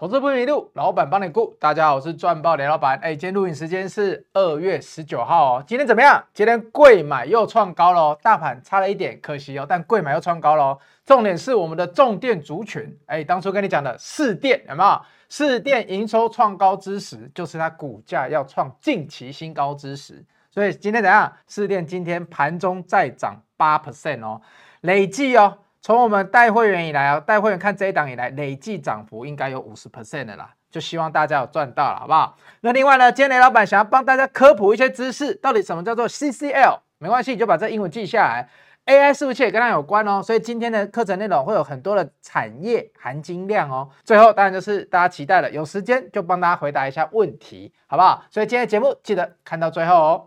[0.00, 1.54] 投资不迷路，老板帮你顾。
[1.60, 2.98] 大家好，我是赚爆雷老板。
[3.02, 5.64] 哎，今天录影时间是二月十九号哦。
[5.66, 6.24] 今天怎么样？
[6.32, 9.66] 今天贵买又创高了哦，大盘差了一点，可惜哦。
[9.68, 10.78] 但贵买又创高了哦。
[11.04, 12.98] 重点是我们的重电族群。
[13.04, 15.02] 哎，当初跟你讲的四电有没有？
[15.28, 20.24] 四电营收创高之时，就是它股价要创近期新高之时。
[20.50, 21.30] 所以今天怎样？
[21.46, 24.40] 四电今天盘中再涨八 percent 哦，
[24.80, 25.58] 累计哦。
[25.82, 32.36] 从我们带会员以来啊，带会员看这一档以来，累计涨幅应该有五十 percent 的啦，就希望大家有赚到了，好不好？
[32.60, 36.80] 那另外呢，今天雷老板想要帮大家科普一些知识，到底什么叫做 CCL？
[36.98, 38.48] 没关系，你就把这英文记下来。
[38.86, 40.22] AI 是不是也跟它有关哦？
[40.22, 43.88] 所以今天的课程内容会有很多的产业含金量哦。
[44.04, 48.24] 最后当然就是大家期待的，有时间就帮大家回答一下问题，好不好？
[48.30, 50.26] 所以今天的节目记得看到最后哦。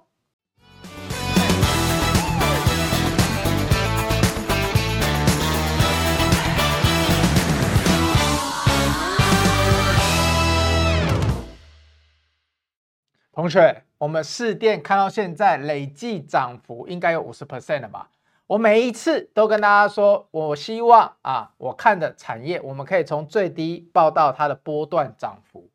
[13.35, 18.07] 同学，我们士电看到现在累计涨幅应该有五十 percent 了吧？
[18.45, 25.67] 我每一次都跟大家说，我希望啊，我看的产业，我们可以从最低报到它的波段涨幅。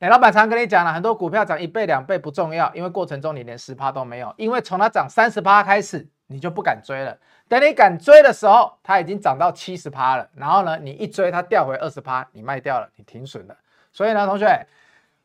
[0.00, 7.16] 雷老板常跟你讲了，很多股票涨一倍两倍不重要，因为过程中你连十趴都没有，因为从它涨三十趴开始，你就不敢追了。
[7.48, 13.56] 等你敢追的时候，它已经涨到七十趴了，然后呢，你一追它掉回二十趴，你卖掉了，你停损了。
[13.94, 14.66] 所以呢，同学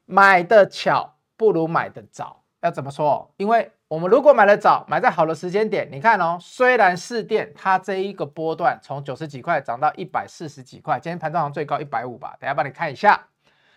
[0.05, 1.12] 买的巧。
[1.37, 3.31] 不如买的早，要怎么说？
[3.37, 13.27] 因为我们如果买的早，买在好的时间点，你看哦，虽然市电它这一个波段从九十几块涨到一百四十几块，今天盘中好像最高一百五吧，等下帮你看一下，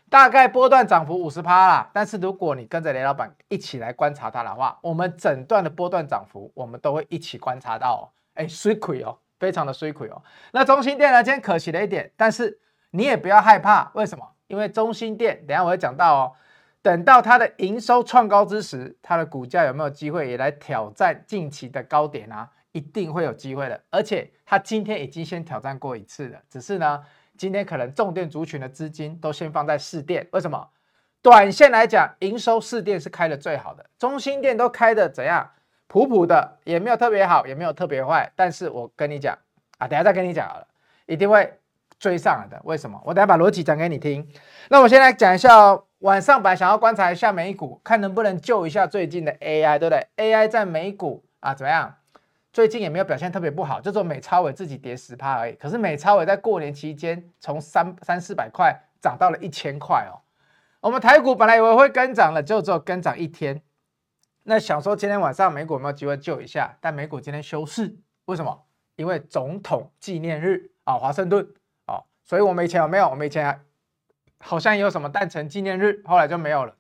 [0.09, 1.91] 大概波段涨幅五十趴啦。
[1.93, 8.03] 但是如果你跟着雷老板一起来观察它的话，我们整段的波段涨幅，我们都会一起观察到哦。
[8.35, 10.23] 哎，水亏哦，非常的水亏哦。
[10.53, 11.23] 那中心电呢？
[11.23, 12.59] 今天可惜了一点，但是
[12.91, 14.27] 你也不要害怕，为什么？
[14.47, 16.33] 因为中心电，等下我会讲到哦。
[16.87, 22.49] 等到它的营收创高之时，它的股价有没有机会也来挑战近期的高点啊？
[22.71, 23.83] 一定会有机会的。
[23.91, 27.03] 而且它今天已经先挑战过一次了，只是呢，
[27.37, 30.29] 今天可能重电族群的资金都先放在士电。
[30.31, 30.69] 为什么？
[31.21, 35.51] 短线来讲，营收士电是开的最好的，中心店都开的怎样？
[35.89, 38.31] 普普的，也没有特别好，也没有特别坏。
[38.37, 39.37] 但是我跟你讲
[39.79, 40.69] 啊，等下再跟你讲好了，
[41.07, 41.59] 一定会
[41.99, 42.63] 追上来的。
[42.63, 43.03] 为什么？
[43.05, 44.25] 我等下把逻辑讲给你听。
[44.71, 45.83] 那我先来讲一下哦。
[46.01, 51.97] 晚上本来想要观察一下美股，看能不能救一下最近的 AI，对不对？AI 在美股啊怎么样？
[52.53, 55.55] 最近也没有表现特别不好，就做美超微自己跌十趴而已。
[55.55, 60.21] 可是美超微在过年期间从三三四百块涨到了一千块哦。
[60.81, 63.63] 我们台股本来以为会跟涨了，就只有跟涨一天。
[64.45, 66.77] 那想说今天晚上美股有没有机会救一下？
[66.81, 67.97] 但美股今天休市，
[68.27, 68.65] 为什么？
[68.97, 71.47] 因为总统纪念日啊，华盛顿
[71.87, 73.09] 啊，所以我没钱有没有？
[73.09, 73.61] 我没钱啊。
[74.39, 76.75] 好像有什么诞辰纪念日，后来就没有了。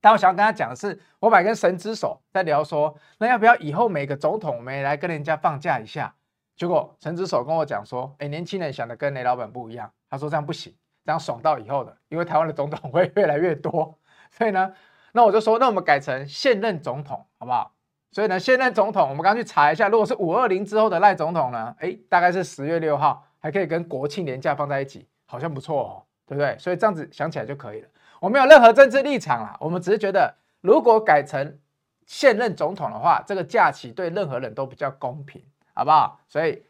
[0.00, 6.14] 但我想要跟他讲的是，我买根神之手在聊说，那要不要以后每个总统我们也来跟人家放假一下？
[6.56, 9.90] 结果神之手跟我讲说，哎，年轻人想的跟雷老板不一样。
[10.08, 10.74] 他说这样不行，
[11.04, 13.98] 这样爽到以后的，因为台湾的总统会越来越多。
[14.32, 14.72] 所以呢，
[15.12, 17.74] 那我就说，那我们改成现任总统好不好？
[18.10, 26.02] 所以呢，现任总统我们刚去查一下，如果是五二零之后的赖总统呢，哎，大概是十月六号，还可以跟国庆年假放在一起，好像不错哦。
[26.30, 26.56] 对不对？
[26.60, 27.88] 所以这样子想起来就可以了。
[28.20, 31.58] 我没有任何政治立场啦，我们只是觉得，如果改成
[32.06, 35.42] 现任总统的话，这个假期对任何人都比较公平，
[35.74, 36.20] 好不好？
[36.28, 36.62] 所以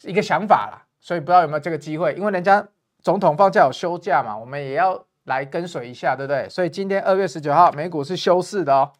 [0.00, 0.82] 一个想法啦。
[0.98, 2.66] 所以不知道有没有这个机会，因为人家
[3.00, 6.48] 总统放假有休假嘛，我们也要来跟随一下，对不对？
[6.48, 8.92] 所以今天二月十九号美股是休市的哦。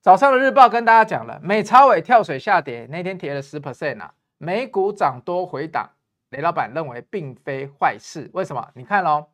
[0.00, 5.90] 早上的日报跟大家讲了，美超尾跳水下跌，那天跌了十 percent 啊，美股涨多回档。
[6.34, 8.68] 雷老板认为并非坏事，为什么？
[8.74, 9.26] 你看哦，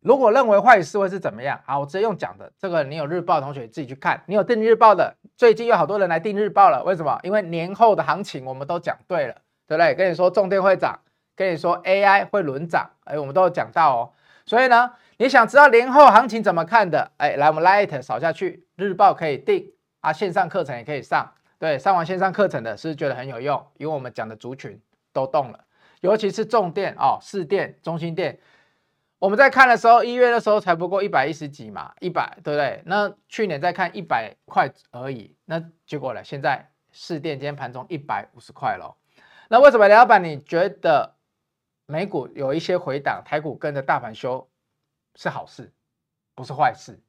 [0.00, 1.60] 如果认为坏事会是怎么样？
[1.66, 7.18] 好，我直接用讲的，这个你有日报同学自己去看，你有订日报的，最近有好多人来订日报了，为什么？
[7.24, 9.34] 因为年后的行情我们都讲对了，
[9.66, 9.92] 对不对？
[9.94, 10.96] 跟你说重电会涨，
[11.34, 14.12] 跟你说 AI 会轮涨，哎，我们都有讲到哦。
[14.46, 17.10] 所以呢，你想知道年后行情怎么看的？
[17.16, 23.66] 哎，来我们 Light 扫下去，日报可以订啊，线上课程也可以上，对，上完线上课程的是不是觉得很有用？
[23.78, 24.78] 因为我们讲的族群
[25.14, 25.58] 都动了。
[26.04, 28.38] 尤其是重电哦，士电、中心电，
[29.18, 32.82] 我们在看的时候，一月的时候才不过一百一十几嘛，一百对不对？
[32.84, 36.22] 那去年再看一百块而已，那结果呢？
[36.22, 38.94] 现在士电今天盘中一百五十块喽。
[39.48, 41.14] 那为什么雷老板你觉得
[41.86, 44.46] 美股有一些回档，台股跟着大盘修
[45.14, 45.72] 是好事，
[46.34, 47.00] 不是坏事？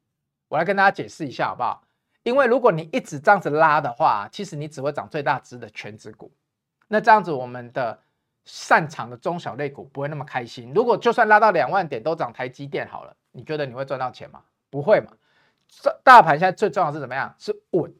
[0.47, 1.83] 我来跟大家解释一下好不好？
[2.23, 6.31] 因为如果你一直这样子拉的话，其实你只会涨最大值的全值股。
[6.87, 7.99] 那这样子我们的。
[8.45, 10.71] 擅长的中小类股不会那么开心。
[10.73, 14.41] 如果就算拉到两万点都涨台积电好了，你觉得你会赚到钱吗？
[14.69, 15.11] 不会嘛。
[16.03, 17.33] 大盘现在最重要是怎么样？
[17.37, 17.93] 是稳。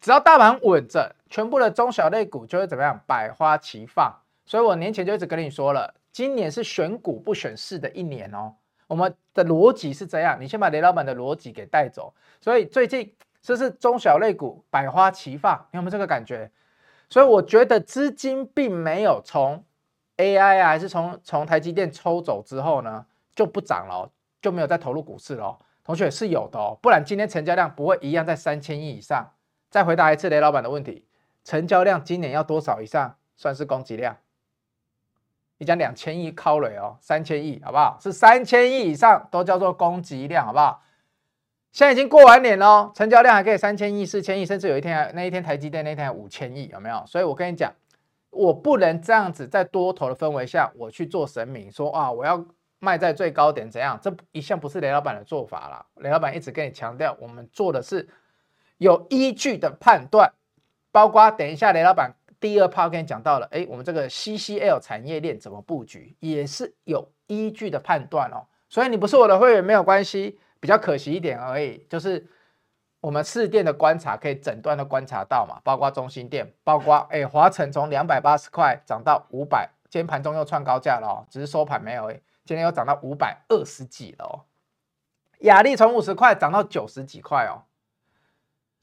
[0.00, 3.00] 只要大盘稳着，全部的中小类股就会怎么样？
[3.06, 4.12] 百花齐放。
[4.44, 8.54] 所以我年前就一直跟你说了，今年是选股不选市的一年哦。
[8.88, 12.12] 我们的逻辑是这样，你先把雷老板的逻辑给带走。
[12.40, 16.50] 所以最近这是中小类股百花齐放，你有没有这个感觉？
[17.08, 19.64] 所以我觉得资金并没有从
[20.22, 23.04] AI 啊，还是从从台积电抽走之后呢，
[23.34, 24.10] 就不涨了，
[24.40, 25.58] 就没有再投入股市了。
[25.84, 29.32] 同学是有的哦，不然今天成交量不会一样在三千亿以上。
[29.68, 31.06] 再回答一次雷老板的问题，
[31.44, 34.18] 成交量今年要多少以上算是攻击量？
[35.56, 37.96] 你讲两千亿靠雷哦，三千亿好不好？
[38.00, 40.82] 是三千亿以上都叫做攻击量，好不好？
[41.72, 47.02] 现在已经过完年了，成交量还可以三千亿、四千亿，甚至有一天那一天台积电那一天还五千亿，有没有？
[47.06, 47.72] 所以我跟你讲，
[48.32, 52.44] 我不能这样子在多头的氛围下，我去做神明说啊，我要
[52.80, 53.96] 卖在最高点怎样？
[54.02, 55.86] 这一向不是雷老板的做法啦。
[56.02, 58.08] 雷老板一直跟你强调，我们做的是。
[58.78, 60.32] 有依据的判断，
[60.90, 68.42] 包括等一下雷老板第二趴跟你讲到了，哎，我们这个 CCL 产业链怎么布局，也是有依据的判断哦。
[68.68, 72.26] 所以你不是我的会员没有关系，比较可惜一点而已，就是
[73.02, 82.12] 我们试电的观察可以整段的观察到嘛，包括中心店，包括哎华城从两百八十块涨到五百，今天盘中又创高价了哦，只是收盘没有，
[82.44, 84.46] 今天又涨到五百二十几了哦。
[85.40, 87.66] 雅丽从五十块涨到九十几块哦。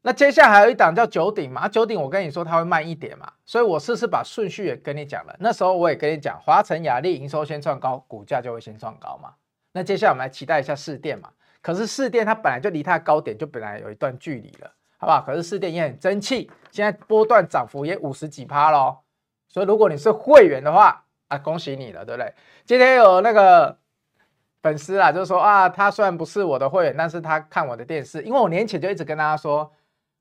[0.01, 5.33] 那接下来还有一档叫九鼎嘛，九鼎我跟你说它会慢一点嘛，所以我试试把顺序也跟你讲了。
[5.39, 9.35] 那时候我也跟你讲，华城、亚力营收先创高，股价就会先创高嘛。
[9.71, 11.29] 那接下来我们来期待一下试电嘛。
[11.61, 15.21] 可是士电它本来就离它的高点就本来有一段距离了，好不好？
[15.21, 19.03] 可是士电也很争气，现在波段涨幅也五十几趴咯。
[19.47, 22.33] 所以如果你是会员的话啊，恭喜你了，对不对？
[22.65, 23.77] 今天有那个
[24.61, 29.71] 粉丝啊，就是说啊，他虽然不是我的会员，但是他看我的电视，因为我年前就一直跟大家说。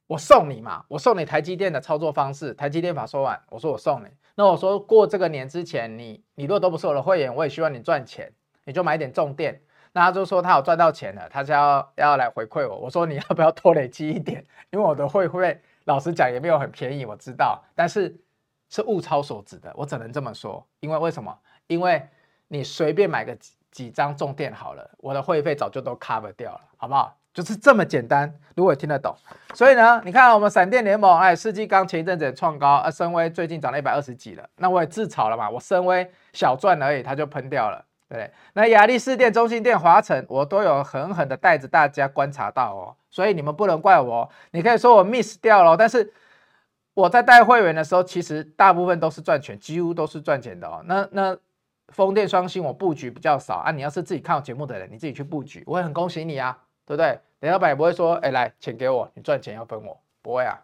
[0.08, 4.06] 我送你嘛，我送你台积电的操作方式，台积电法说完，我说我送你。
[4.37, 8.32] 那我说过这个年之前，你你如果都不是我的会员，我也希望你赚钱，
[8.64, 9.61] 你就买点重电。
[9.98, 12.76] 那他就说他有赚到钱了，他就要要来回馈我。
[12.76, 14.44] 我说你要不要多累积一点？
[14.70, 18.16] 因为我的会费老实讲也没有很便宜，我知道，但是
[18.68, 20.64] 是物超所值的，我只能这么说。
[20.78, 21.36] 因为为什么？
[21.66, 22.00] 因为
[22.46, 27.16] 你随便买个几几张重电好了，我的会费早就都 cover 掉了，好不好？
[27.34, 29.12] 就是这么简单，如果听得懂，
[29.52, 37.84] 所以呢，你看我们闪电联盟，哎，世纪刚前一阵子也创高，啊，深威最近涨了一百二十几了，那我也自嘲了嘛，我深威小赚而已，它就喷掉了，
[38.14, 38.31] 对？
[38.55, 46.12] 那亚力士店、中心店、华城，我都有狠狠的带着大家观察到哦，所以你们不能怪我，你可以说我 miss 掉了，但是
[46.94, 50.82] 我在带会员的时候，其实大部分都是赚钱，几乎都是赚钱的哦。
[50.87, 51.37] 那那
[51.88, 57.19] 风电双星我布局比较少啊，你要是自己看我节目的人，你自己去布局，我会很恭喜你啊，对不对？
[57.40, 60.58] 雷老板也不会说，哎，来钱给我，你赚钱要分我，不会啊。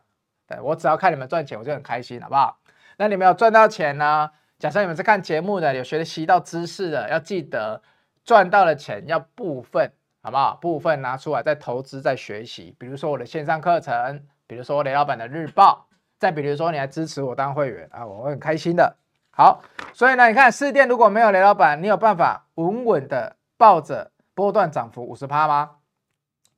[0.46, 2.58] 对，我只要看你们赚钱，我就很开心，好不好？
[2.96, 4.30] 那你们有赚到钱呢？
[4.64, 7.82] 假设你们是看节目的，有学习到知识的，要记得
[8.24, 10.54] 赚到的钱要部分，好不好？
[10.54, 12.74] 部分拿出来再投资、再学习。
[12.78, 15.86] 比如说我的线上课程，比如说雷老板的日报，
[16.18, 18.96] 再比如说你来支持我当会员啊，我会很开心的。
[19.32, 19.62] 好，
[19.92, 25.72] 所以呢，你看四店如果没有雷老板，你有办法稳稳的抱着波段涨幅五十趴吗？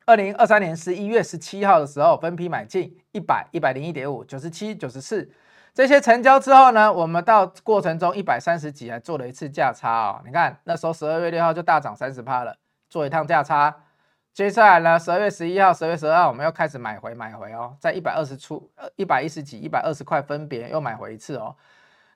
[0.05, 5.29] 二零二三年十一月十七号的时候，分批买进一百、一百零一点五、九十七、九十四
[5.77, 10.23] 这些成交之后呢，我们到过程中一百三十几还做了一次价差哦。
[10.25, 12.57] 你看那时候十二月六号就大涨三十趴了，
[12.89, 13.77] 做一趟价差。
[14.33, 21.55] 接下来呢，十二月十一号、十二月十二号，我们又开始买回买回哦，在一百二十出、一百一十几、一百二十块分别又买回一次哦。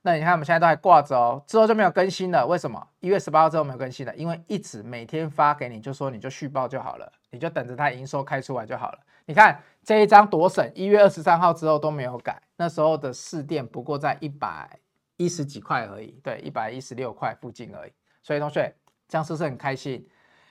[0.01, 2.47] 那你看我们现在都还挂着哦，之后就没有更新了。
[2.47, 2.83] 为什么？
[3.01, 4.17] 一月十八号之后没有更新了？
[4.17, 8.99] 因为一直每天发给你，就说你就续报就好了，你就等着它营收开出来就好了。
[9.27, 14.79] 你看这一张多省，一月二十三号之后都没有改，那时候的市电不过在一百
[15.17, 17.93] 一十几块而已，对，一百一十六块附近而已。
[18.23, 18.75] 所以同学
[19.09, 20.07] 这样是不是很开心？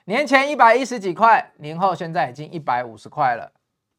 [0.06, 3.52] 年前一百一十几块，年后现在已经一百五十块了。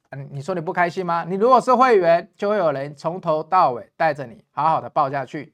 [0.10, 1.24] 嗯，你说你不开心吗？
[1.26, 5.54] 你如果是会员，就会有人从头到尾带着你好好的报下去，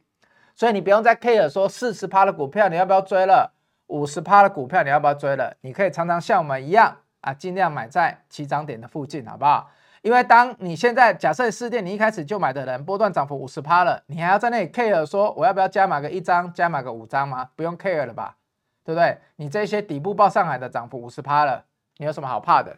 [0.55, 3.53] 所以你不用再 care 说四十趴的股票你要不要追了，
[3.86, 5.55] 五十趴的股票你要不要追了？
[5.62, 9.69] 你可以常常像我们一样啊，尽量买在起涨点的附近，好不好？
[10.01, 17.50] 因为当你现在假设士电你一开始就买的人，波段涨幅五十趴了，你还要在那里 care 说我要不要加码个一张，加码个五张吗？
[17.57, 18.38] 不用 care 了吧，
[18.86, 19.17] 对不对？
[19.36, 21.65] 你这些底部报上海的涨幅五十趴了，
[21.98, 22.77] 你有什么好怕的？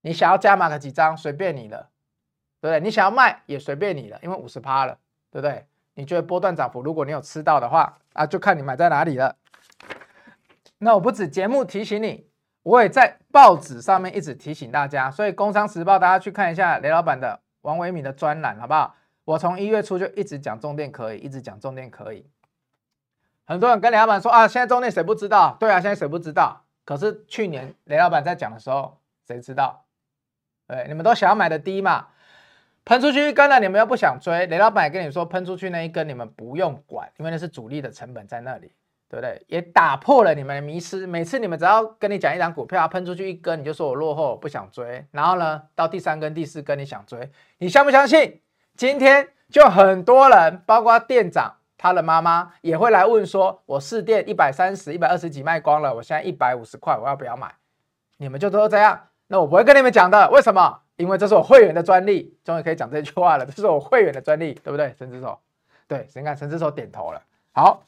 [0.00, 1.88] 你想要加码个几张，随便你了，
[2.60, 2.80] 对不对？
[2.80, 4.98] 你想要卖也随便你了，因为五十趴了，
[5.30, 5.64] 对不对？
[5.94, 9.36] 你觉得波段涨幅，如果你有吃到的话啊，就看你买在哪里了。
[10.78, 12.26] 那我不止节目提醒你，
[12.64, 18.96] 我也在报纸上面一直提醒大家，所以《工商时报》大家去看一下雷老板的王维敏的专栏，好不好？
[19.24, 22.28] 我从一月初就一直讲重电可以，一直讲重电可以。
[23.44, 25.56] 很多人跟雷老板说啊，现在重电谁不知道？
[25.60, 26.64] 对啊，现在谁不知道？
[26.84, 29.84] 可是去年雷老板在讲的时候，谁知道？
[30.66, 32.08] 对，你们都想要买的低嘛，
[32.86, 34.46] 喷出去一根了，你们又不想追。
[34.46, 38.72] 雷老板也跟你说，喷出去那一根你们不用管，因为那是主力的成本在那里，
[39.14, 39.40] 对不对？
[39.46, 41.06] 也打破了你们的迷失。
[41.06, 45.06] 每次你们只要跟你讲一档股票喷出去一根，你就说我落后不想追。
[45.12, 48.40] 然后呢，到第三根、第四根你想追，你相不相信？
[48.76, 57.54] 今天就很多人，包括店长他的妈妈也会来问说，我试店一百三十、一百二十几卖光了，我现在一百五十块，我要不要买？
[58.16, 59.00] 你们就都这样。
[59.28, 60.80] 那我不会跟你们讲的，为什么？
[60.96, 63.46] 因为这是我会员的专利，终于可以讲这句话了。
[63.46, 64.92] 这是我会员的专利，对不对？
[64.98, 65.38] 陈之手，
[65.86, 67.22] 对，你看陈之手点头了。
[67.52, 67.84] 好，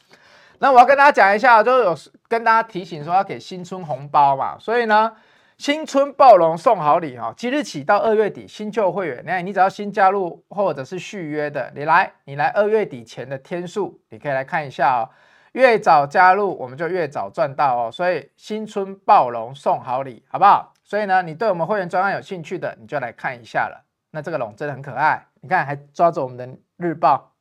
[0.61, 1.97] 那我要跟大家讲一下，就是有
[2.29, 5.13] 跟大家提醒说要给新春红包嘛，所以呢，
[5.59, 15.09] 新春暴龙送好礼哈，即日起到二月底，新旧会员，那你只要新加入或者是续约的，你来，你来二月底前的天数，你可以来看一下哦。
[15.53, 17.91] 越早加入，我们就越早赚到哦。
[17.91, 20.75] 所以新春暴龙送好礼，好不好？
[20.85, 23.85] 所以呢，你对我们会员专案有兴趣的，你就来看一下了。
[24.11, 26.47] 那这个龙真的很可爱，你看还抓着我们的
[26.77, 27.33] 日报，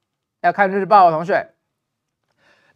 [0.41, 1.54] 要看日报哦，同学。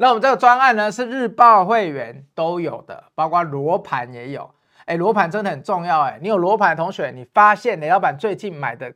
[0.02, 4.56] 那我们这个专案呢，是日报会员都有的，包括罗盘也有。
[4.86, 6.18] 哎，罗盘真的很重要哎。
[6.22, 8.96] 你有罗盘的同学，你发现雷老板最近买的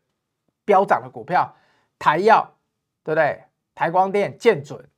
[0.63, 1.57] 飙涨的股票，
[2.00, 2.55] 台药，
[3.03, 3.43] 对不对？
[3.75, 4.89] 台光电、建准，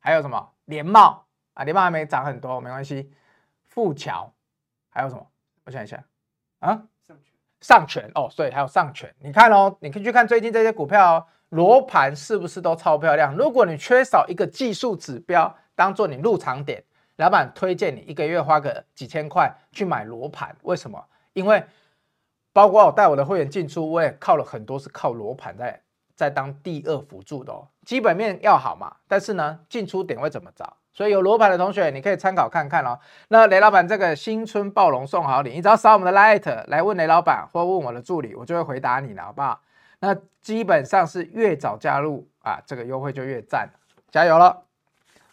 [0.00, 0.52] 还有什么？
[0.64, 3.12] 联茂啊，联茂还没涨很多，没关系。
[3.62, 4.34] 富桥
[4.90, 5.24] 还有什么？
[5.64, 6.02] 我想一下
[6.58, 9.14] 啊，上权，上权哦，对，还有上权。
[9.20, 13.36] 你看哦，你可以去看最近这些股票哦，罗盘是不是都超漂亮？
[13.36, 16.82] 如果你缺少一个技术指标当做你入场点，
[17.16, 20.54] 老板推荐你一个月花个几千块去买罗盘。
[20.62, 21.02] 为什么？
[21.32, 21.64] 因为
[22.52, 25.80] 包括我带我的会员进出，我也靠了很多是靠罗盘在。
[26.16, 30.78] 在当第二辅助的哦，基本面要好嘛，但是呢，进出点会怎么找？
[30.94, 32.98] 所以有罗盘的同学，你可以参考看看哦。
[33.28, 39.60] 那雷老板这个新春暴龙送好礼，你只要扫我们的 Light 来问雷老板，或问我的助理，我就会回答你了，好不好？
[40.00, 43.68] 那基本上是越早加入啊，这个优惠就越赞，
[44.10, 44.64] 加油了。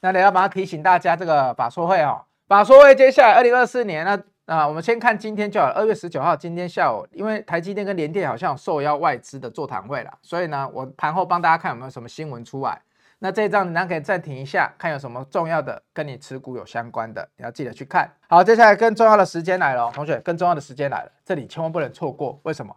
[0.02, 4.22] 那雷老板要提醒大家，这个法说会哦，法说会接下来二零二四年呢。
[4.46, 5.74] 啊，我们先看今天就好了。
[5.74, 12.82] 二月十九号，今天下午，因为台积电跟联电好像有受邀外资的座谈会了，所以呢，我盘后帮大家看有没有什么新闻出来。
[13.20, 18.12] 那这一张你可以暂停一下，看有什么重要的跟你持股有相关的，你要记得去看。
[18.28, 22.38] 好，接下来更重要的时间来了，同学，更重要的时间来了，这里千万不能错过。
[22.44, 22.76] 为什么？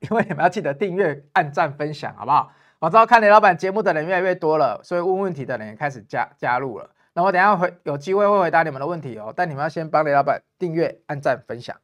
[0.00, 2.52] 因为你们要记得订阅、按赞、分享，好不好？
[2.78, 6.90] 我知道看雷老板节目的人越来越多了，所以问问题的人也开始加加入了。
[7.14, 11.76] 那我等下会有机会会回答你们的问题哦，但你们要先帮雷老板订阅、按赞、分享。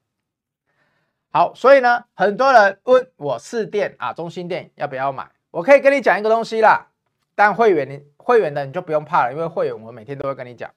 [1.33, 5.28] 好，所以呢，很多人问我四店啊，中心店要不要买？
[5.50, 6.87] 我可以跟你讲一个东西啦，
[7.35, 10.71] 但会员你会员的你就不用怕了，因为会员我每天都会跟你讲。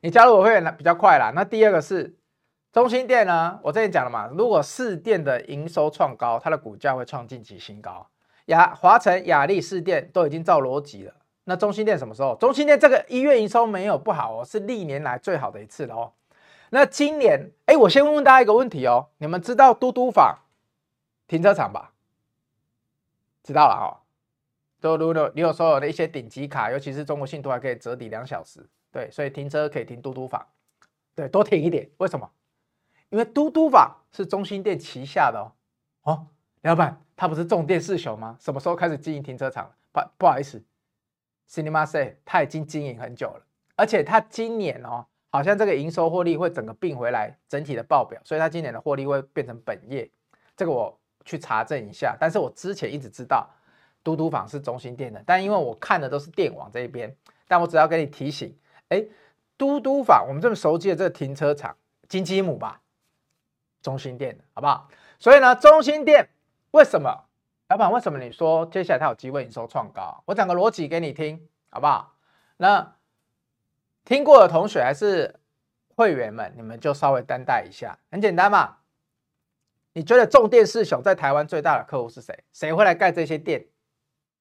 [0.00, 1.30] 你加入我会员呢比较快啦。
[1.32, 2.16] 那第二个是
[2.72, 8.06] 中心店呢，我之前讲了嘛，如果四店的营收创高，它的股价会创近期新高。
[8.46, 11.14] 亚华城、亚力、士电都已经照逻辑了。
[11.44, 12.36] 那中心店什么时候？
[12.36, 16.12] 中心店这个一月营收没有不好哦，是历年来最好的一次了哦。
[16.70, 20.38] 那今年，哎，我先问问大家一个问题哦，你们知道嘟嘟房
[21.26, 21.92] 停车场吧？
[23.42, 23.92] 知道了哈、哦。
[24.80, 30.46] 都如果你有所有的一些顶级卡，尤其是中国信托还可以折抵两小时，对，所以停车可以停嘟嘟房，
[31.16, 31.90] 对，多停一点。
[31.98, 32.30] 为什么？
[33.10, 35.52] 因为嘟嘟坊是中心店旗下的哦。
[36.02, 36.26] 哦，
[36.62, 38.36] 老板，他不是重电四雄吗？
[38.40, 39.70] 什么时候开始经营停车场？
[39.92, 40.62] 不，不好意思。
[41.48, 43.42] Cinema Say，他已经经营很久了，
[43.74, 50.08] 而且他今年哦，好像这个营收获利会整个并回来整体的报表，所以他今年的获利会变成本业，
[50.56, 52.16] 这个我去查证一下。
[52.20, 53.50] 但是我之前一直知道
[54.04, 57.12] 嘟嘟坊是中心店的，但因为我看的都是电网这一边，
[57.48, 58.56] 但我只要给你提醒，
[58.90, 59.04] 哎，
[59.58, 61.76] 嘟嘟坊我们这么熟悉的这个停车场，
[62.08, 62.80] 金鸡母吧，
[63.82, 64.88] 中心店好不好？
[65.18, 66.28] 所以呢，中心店
[66.70, 67.24] 为什么？
[67.68, 70.22] 老板，为什么你说接下来它有机会营收创高？
[70.26, 72.16] 我讲个逻辑给你听，好不好？
[72.56, 72.96] 那
[74.04, 75.38] 听过的同学还是
[75.94, 77.98] 会员们，你们就稍微担待一下。
[78.10, 78.78] 很简单嘛，
[79.92, 82.42] 你觉得重电四雄在台湾最大的客户是谁？
[82.52, 83.64] 谁会来盖这些电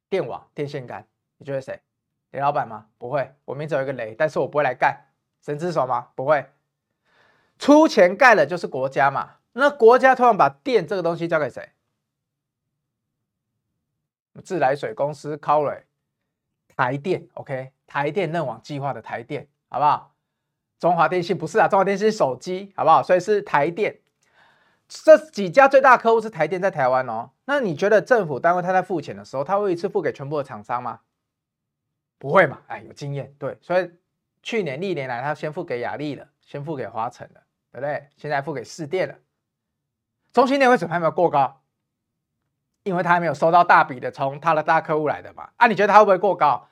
[0.10, 1.05] 电网、电线杆？
[1.38, 1.79] 你觉得谁？
[2.31, 2.88] 雷老板吗？
[2.98, 5.05] 不会，我名字有一个雷，但是我不会来盖。
[5.41, 6.10] 神之手吗？
[6.15, 6.46] 不会，
[7.60, 9.36] 出钱盖的就是国家嘛。
[9.51, 11.70] 那国家突然把电这个东西交给谁？
[14.44, 15.84] 自来水公司 c o r y
[16.75, 20.16] 台电，OK，台电认网计划的台电，好不好？
[20.80, 23.04] 中华电信不是啊，中华电信手机，好不好？
[23.04, 24.00] 所以是台电。
[24.88, 27.32] 这几家最大客户是台电在台湾哦。
[27.46, 31.01] 那你觉得政府单位他在付钱的时候，他会一次付给全部的厂商吗？
[32.18, 32.62] 不会嘛？
[32.68, 33.58] 哎，有经验，对。
[33.62, 33.92] 所以
[34.42, 38.07] 去年历年来，他先付给亚力了，先付给华晨了，对不对？
[38.17, 39.15] 现在付给四店了。
[40.31, 41.61] 中心店为什么还没有过高？
[42.83, 45.49] 因为他还没有收到大笔的从他的大客户来的嘛。
[45.57, 46.67] 啊，你觉得他会不会过高？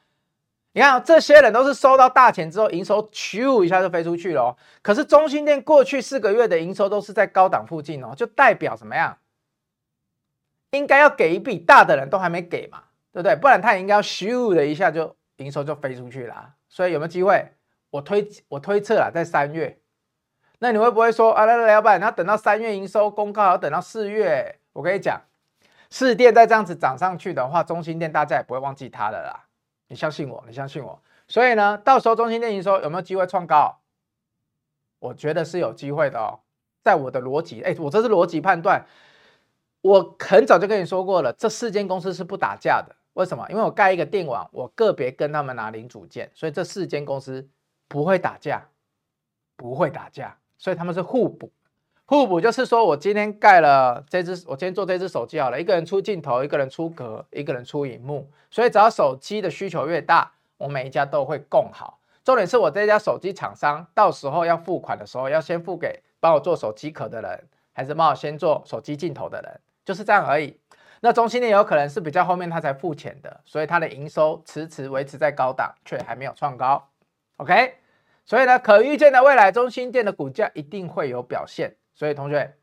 [0.74, 4.50] 你看，这些人都是收到大钱之后，营收咻一下就飞出去了哦。
[4.84, 9.18] 可是中心店过去四个月的营收都是在高档附近哦，就代表怎么样？
[10.72, 13.36] 应该要给一笔大的人都还没给嘛，对不对？
[13.36, 16.54] 不然他也应该咻的一下就营收就飞出去了。
[16.70, 17.54] 所以有没有机会？
[17.90, 19.80] 我推我推测啦，在三月。
[20.60, 24.60] 那你会不会说啊，来来，老板，要等到三月营收公告，要等到四月？
[24.74, 25.22] 我跟你讲，
[25.90, 29.46] 四店再这样子涨上去的话，中心店大家也不会忘记它的啦。
[29.88, 31.02] 你相信我，你相信我。
[31.28, 33.80] 所以呢，到时候中心店营收有没有机会创高？
[35.00, 36.40] 我觉得是有机会的哦。
[36.84, 38.86] 在我的逻辑，哎，我这是逻辑判断。
[39.82, 42.96] 我很早就跟你说过了，这四间公司是不打架的。
[43.14, 43.46] 为什么？
[43.50, 47.48] 因为我盖一个电网，我个别跟他们拿零组件，所以这四间公司
[47.88, 48.68] 不会打架，
[49.56, 51.52] 不会打架，所以他们是互补。
[52.06, 62.00] 互补就是说我今天盖了这只，我今天做这只手机好了，一个人出镜头，一个人出壳，一个人出萤幕，所以只要手机的需求越大，我每一家都会供好。
[62.24, 70.58] 重点是我这家手机厂商到时候要付款的时候，要先付给帮我做手机壳的人，还是帮我先做手机镜头的人，就是这样而已。
[71.02, 76.84] 那中兴电有可能是比较后面他才付钱的，所以它的营收迟迟维持在高档，却还没有创高。
[77.36, 77.76] OK，
[78.28, 81.76] 所以呢，可预见的未来，中心店的股价一定会有表现。
[81.96, 82.56] 所以同学，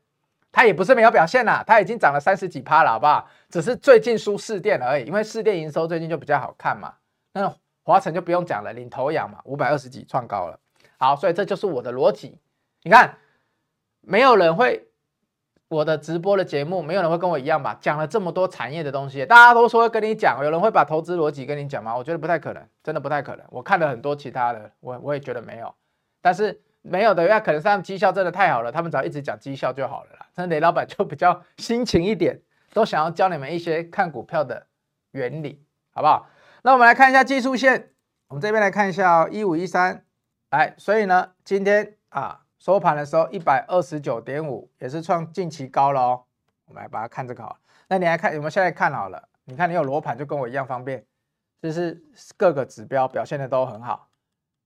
[0.51, 3.27] 它也不是没有表现啦，它已经涨了三十几趴了，好不好？
[3.49, 6.93] 只是最近输市电而已，因为士电营收最近就比较好看嘛。
[7.33, 7.51] 那
[7.83, 10.59] 华晨就不用讲了，领头羊嘛，五百二十几创高了。
[10.97, 12.39] 好，所以这就是我的逻辑。
[12.83, 13.17] 你看，
[14.01, 14.87] 没有人会
[15.67, 17.77] 我的直播的节目，没有人会跟我一样吧？
[17.79, 21.95] 讲了这么多产业的东西，大家都说跟你讲，有人会把投资逻辑跟你讲吗？
[21.95, 23.45] 我觉得不太可能，真的不太可能。
[23.49, 25.73] 我看了很多其他的，我我也觉得没有，
[26.21, 26.61] 但是。
[26.87, 30.27] 没有的，那可能是他们绩效真的太好了，他们只要一直讲绩效就好了啦。
[30.35, 32.39] 那雷老板就比较辛勤一点，
[32.73, 34.67] 都想要教你们一些看股票的
[35.09, 36.27] 原理，好不好？
[36.61, 37.89] 那我们来看一下技术线，
[38.27, 40.05] 我们这边来看一下，一五一三，
[40.51, 46.23] 来，所以呢，今天啊收盘的时候一百二十九点五，也是创近期高了哦。
[46.65, 51.05] 我们来把它看这个好，那你来看，我们现在看好了，你看你有罗盘就跟我一样方便，
[51.61, 52.03] 就是
[52.35, 54.09] 各个指标表现的都很好。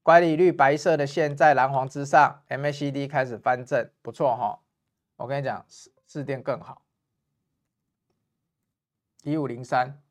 [0.02, 4.62] 乖离率白色的线在蓝黄之上，MACD 开始翻正，不错哈。
[5.18, 6.82] 我跟你讲，士士电更好，
[9.24, 10.02] 一五零三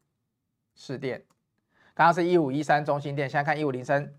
[0.75, 1.25] 士电，
[1.95, 4.13] 刚刚是一五一三中心电，现在看一五零三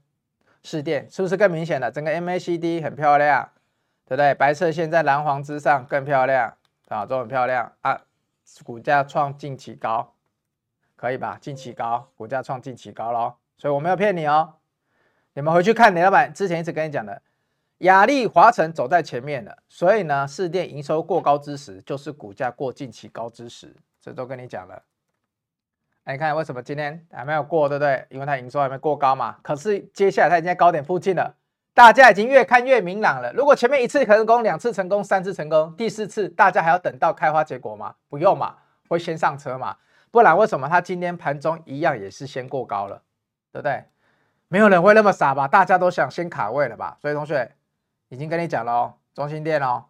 [0.63, 1.91] 士电，是不是更明显了？
[1.91, 3.47] 整个 MACD 很漂亮，
[4.09, 4.33] 对不对？
[4.33, 8.01] 白色线在蓝黄之上更漂亮啊，都很漂亮啊。
[8.63, 10.15] 股价创近期高，
[10.95, 11.37] 可以吧？
[11.39, 14.55] 近期高，股价创近期高喽，所以我没有骗你哦。
[15.33, 17.21] 你们回去看，雷老板之前一直跟你讲的，
[17.77, 24.81] 亚力、华城走在前面了，所以呢，市电营收过高之时，就是股价过近期高之时，这都跟你讲了。
[26.05, 28.07] 哎，你看为什么今天还没有过，对不对？
[28.09, 29.37] 因为它营收还没过高嘛。
[29.43, 31.35] 可是接下来它已经在高点附近了，
[31.73, 33.31] 大家已经越看越明朗了。
[33.33, 37.95] 如果前面一次成功、两次成功、三次成功，第四次大家还要等到开花结果吗？
[38.09, 38.55] 不用嘛，
[38.87, 39.77] 会先上车嘛。
[40.11, 43.01] 不然为什么它今天盘中一样也是先过高了，
[43.53, 43.85] 对不对？
[44.47, 45.47] 没有人会那么傻吧？
[45.47, 46.97] 大家都想先卡位了吧？
[46.99, 47.51] 所以同学
[48.09, 49.85] 已经跟你讲了哦，中心电哦，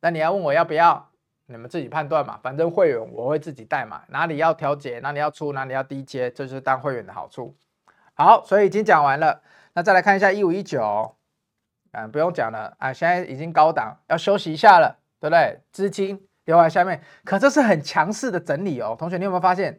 [0.00, 1.08] 那你要问我要不要，
[1.46, 2.38] 你们自己判断嘛。
[2.42, 7.54] 反正会员我会自己带嘛，哪里要调节，哪里要出，哪里要低接，这就是当会员的好处。
[8.14, 9.40] 好，所以已经讲完了，
[9.74, 11.14] 那再来看一下一五一九，
[11.92, 15.60] 嗯，不用讲了啊，现在已经高档，要休息一下了，对不对？
[15.72, 19.78] 资金留在下面，可这是很强势的整理哦，同学你有没有发现？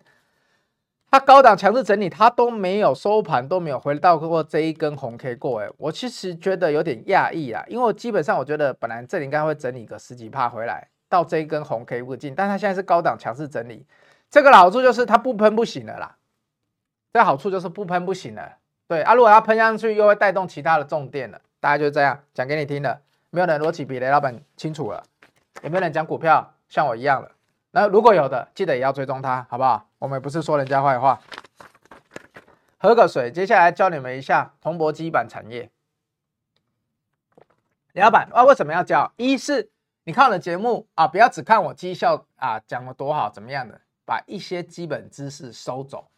[1.10, 5.60] 它高档强势整理，它都没有收盘，都没有回到过这一根红 K 过。
[5.60, 13.86] 哎，我其实觉得有点讶异啊，因为我基本上我觉得本来这里应该会整理个十几趴回来，到这一根红 K 附近，但它现在是高档强势整理，
[14.30, 16.16] 这个好处就是它不喷不行了啦。
[17.12, 18.58] 这好处就是不喷不行了。
[18.88, 21.42] 对啊，如果它喷上去，又会带动其他的重电了。
[21.62, 25.02] 大家就这样讲给你听的，没有人逻辑比雷老板清楚了，
[25.62, 27.32] 有没有人讲股票像我一样的？
[27.70, 29.88] 那如果有的，记得也要追踪它，好不好？
[30.00, 31.22] 我们不是说人家坏话。
[32.80, 35.70] 喝个水，接下来教你们一下铜箔基板产业。
[37.94, 39.14] 雷老板啊，为什么要教？
[39.18, 39.70] 一是
[40.06, 46.10] 你看我的节目啊，不要只看我绩效啊讲的多好怎么样的，把一些基本知识收走。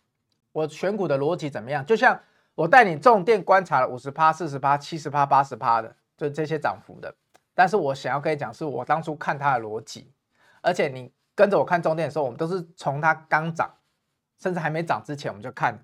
[0.53, 1.85] 我选股的逻辑怎么样？
[1.85, 2.21] 就像
[2.55, 7.13] 我带你重点观察了五十趴、四十趴、七十趴、八十趴的，就这些涨幅的。
[7.55, 10.11] 但是我想要跟你讲，是我当初看它的逻辑，
[10.61, 13.69] 而且你跟着我看重点的时候，我们都是从它刚涨，
[14.39, 15.83] 甚至还没涨之前我们就看。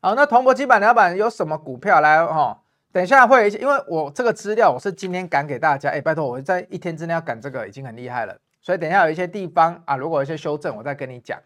[0.00, 2.62] 好，那铜箔基板、聊板有什么股票来哈？
[2.90, 11.38] 等一下会有一些，因为我这个资料我是今天赶给大家，哎，拜托我在一天之内要赶这个已经很厉害了，所以等一下有一些地方啊，如果有一些修正，我再跟你讲。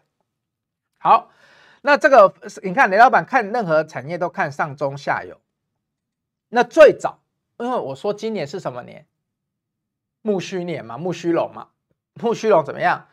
[0.99, 1.29] 好，
[1.85, 5.37] 那这个你看雷老板看任何产业都看上中下游。
[6.47, 7.19] 那最早，
[7.57, 9.05] 因为我说今年是什么年？
[10.21, 11.67] 木须年嘛，木须龙嘛，
[12.13, 13.07] 木须龙怎么样？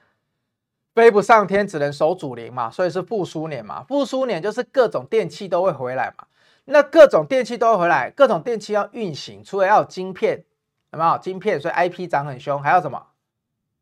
[0.94, 3.82] 飞不上天，只能守祖灵嘛，所以是复苏年嘛。
[3.82, 6.26] 复苏年就是各种电器都会回来嘛。
[6.66, 10.44] 那各种电器都会回来，各种电器要运行，除了要有晶片，
[10.92, 11.60] 有没有晶片？
[11.60, 13.08] 所以 IP 涨很凶，还有什么？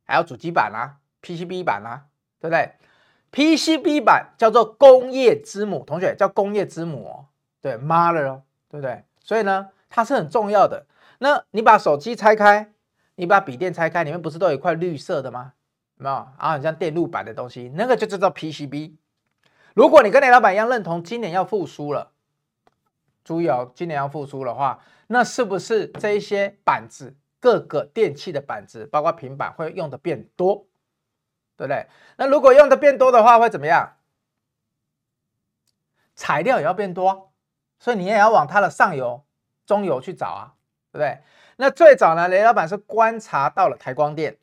[0.04, 2.06] 还有主机板啊，PCB 板啊，
[2.40, 2.72] 对不对
[3.32, 7.26] ？PCB 板叫做工业之母，同学叫工业之母哦，
[7.60, 9.04] 对，mother 哦，对不对？
[9.22, 10.86] 所以呢，它是很重要的。
[11.18, 12.72] 那你把手机拆开，
[13.16, 15.52] 你把笔电拆开，里面不是都有一块绿色的吗？
[15.96, 16.52] 有没有啊？
[16.52, 18.94] 很像电路板的东西，那个就叫做 PCB。
[19.74, 22.12] 如果你跟雷老板一样认同今年要复苏了，
[23.24, 30.67] 注意哦，今年要复苏的话，那是不是这一些板子，各个电器的板子，包括平板会用的变多？
[31.58, 31.86] 对不对？
[32.16, 33.96] 那如果用的变多的话，会怎么样？
[36.14, 37.32] 材料也要变多，
[37.78, 39.24] 所以你也要往它的上游、
[39.66, 40.54] 中游去找啊，
[40.92, 41.18] 对不对？
[41.56, 44.36] 那最早呢，雷老板是观察到了台光电，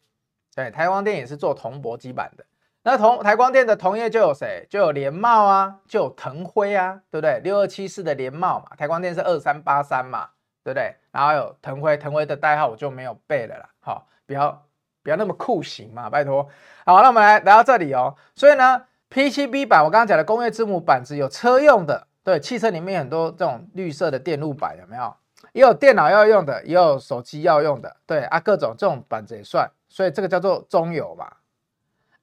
[0.53, 2.45] 对，台光电也是做铜箔基板的。
[2.83, 4.67] 那同台光电的同业就有谁？
[4.69, 7.39] 就有联茂啊，就有腾辉啊，对不对？
[7.39, 10.29] 六二七四的联茂嘛，台光电是二三八三嘛，
[10.63, 10.95] 对不对？
[11.11, 14.64] 然后有腾辉，腾辉的代号我就没有背了啦，好，比较。
[15.05, 16.49] 不要那么酷刑嘛，拜托。
[16.83, 18.15] 好，那我们来来到这里哦。
[18.35, 25.15] 所以呢，PCB 板我刚刚讲的工业字母板子有车用的，对，汽车里面很多这种绿色的电路板有没有？
[25.53, 29.69] 也有电脑要用的，也有手机要用的，对啊，各种这种板子也算。
[29.87, 31.31] 所以这个叫做中游嘛。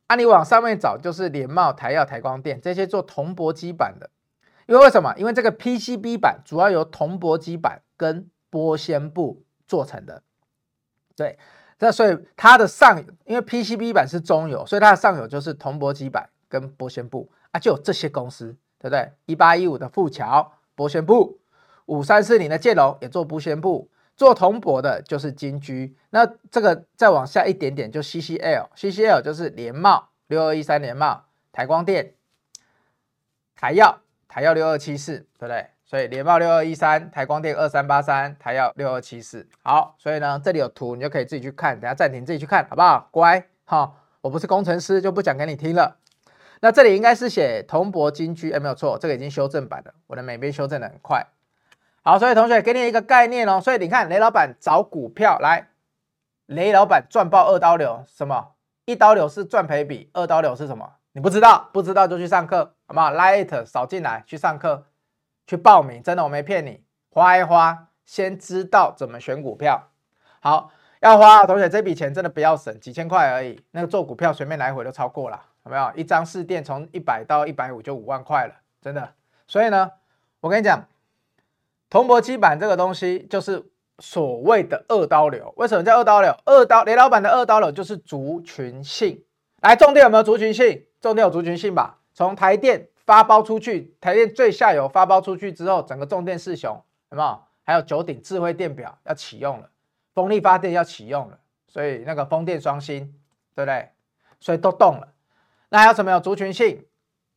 [0.09, 4.11] 啊，你往上面找就是联茂、台耀、台光电这些做铜箔基板的。
[4.66, 5.14] 因为为什么？
[5.16, 10.23] 因为这个 PCB 板主要由铜箔基板跟玻纤布做成的，
[11.16, 11.38] 对。
[11.85, 19.11] 那所以它的上，因为 PCB 板是中游，所以它的上游就是铜箔基板跟玻纤布啊，就有这些公司，对不对？
[19.27, 21.40] 一八一五的富桥玻纤布，
[21.87, 25.97] 五三四零的建隆也做玻纤布，做铜箔的就是金居。
[26.11, 32.14] 那这个再往下一点点就 CCL，CCL 就是联茂六二一三联茂，台光电，
[33.57, 35.66] 台耀台耀六二七四，对不对？
[35.92, 39.46] 所以联茂六二一三，台光电二三八三，台耀六二七四。
[39.62, 41.78] 好，所以呢，这里有图，你就可以自己去看。
[41.78, 43.09] 等下暂停，自己去看，好不好？
[43.11, 45.98] 乖，好，我不是工程师，就不讲给你听了。
[46.62, 49.92] 那这里应该是写铜箔金居，哎，没有错，这个已经修正版了。
[50.07, 51.26] 我的美编修正的很快。
[52.02, 53.61] 好，所以同学给你一个概念哦。
[53.61, 55.68] 所以你看，雷老板找股票来，
[56.46, 58.55] 雷老板赚爆二刀流，什么？
[58.87, 60.94] 一刀流是赚赔比，二刀流是什么？
[61.12, 64.87] 你不知道，不知道就去上课，好不好？Light 扫进来去上课。
[65.53, 69.91] 去报名，真的我没骗你，花一花，先知道怎么选股票。
[70.41, 73.62] 好，要花，同学这笔钱真的不要省，几千块而已。
[73.73, 75.93] 那个做股票随便来回都超过了，有没有？
[75.95, 79.12] 一张市电从一百到一百五就五万块了，真的。
[79.47, 79.91] 所以呢，
[80.41, 80.88] 我跟你讲，
[81.91, 83.62] 铜箔基板这个东西就是
[83.99, 85.53] 所谓的二刀流。
[85.59, 86.35] 为什么叫二刀流？
[86.47, 89.23] 二刀雷老板的二刀流就是族群性。
[89.61, 90.87] 来，重点有没有族群性？
[90.99, 91.99] 重点有族群性吧？
[92.15, 92.88] 从台电。
[93.05, 97.41] 发包出去，台电最下游发包出去之后，整个重电四雄有没有？
[97.65, 99.69] 还有九鼎智慧电表要启用了，
[100.15, 101.38] 风力发电要启用了，
[101.69, 103.15] 所以那个风电双星，
[103.55, 103.88] 对不对？
[104.41, 105.09] 所以都动了。
[105.69, 106.85] 那还有什么有族群性？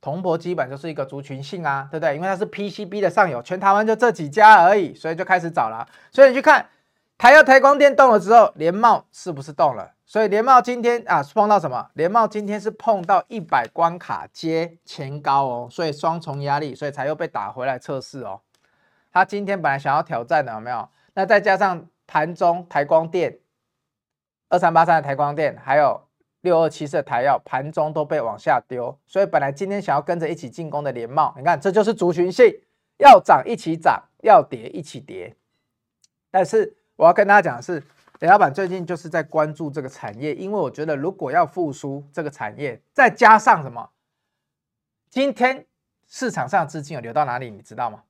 [0.01, 2.15] 铜箔基本就是一个族群性啊，对不对？
[2.15, 5.87] 因为它是 PCB 的上游，全台湾就这几家而已，所以就开始找了。
[6.11, 6.69] 所以你去看
[7.17, 9.93] 台要台光电动了之后，联茂是不是动了？
[10.07, 11.89] 所以联茂今天啊碰到什么？
[11.95, 18.41] 联茂今天是碰到一百关卡接前高哦，所以双重压力，所以才又被打回来测试哦。
[19.11, 20.87] 他今天本来想要挑战的有没有？
[21.15, 23.39] 那再加上盘中台光电
[24.47, 25.99] 二三八三的台光电，还有
[26.41, 32.61] 六二七四的台耀，盘中都被往下丢，所以本来今天想要跟着一起进攻的联茂，你看这就是族群性，
[32.97, 35.35] 要涨一起涨，要跌一起跌。
[36.29, 37.83] 但是我要跟大家讲的是。
[38.25, 43.91] 雷老板最近就是在关注这个产业，因为我觉得如果要复苏这个产业，再加上什么？
[45.11, 45.67] 今天
[46.07, 47.51] 市场上资金有流到哪里？
[47.51, 48.01] 你知道吗？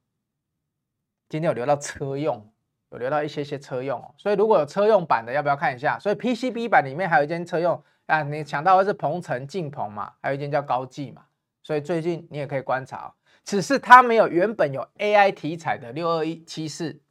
[1.27, 2.49] 今天有流到车用，
[2.91, 4.15] 有流到一些些车用哦。
[4.17, 5.99] 所以如果有车用版的，要不要看一下？
[5.99, 11.25] 所以 PCB 版里面还有一间车用啊，你抢到的是鹏程、晋鹏嘛，还有一间叫高技嘛。
[11.61, 17.01] 所以最近你也可以观察，只是它没有原本有 AI 题材的六二一七四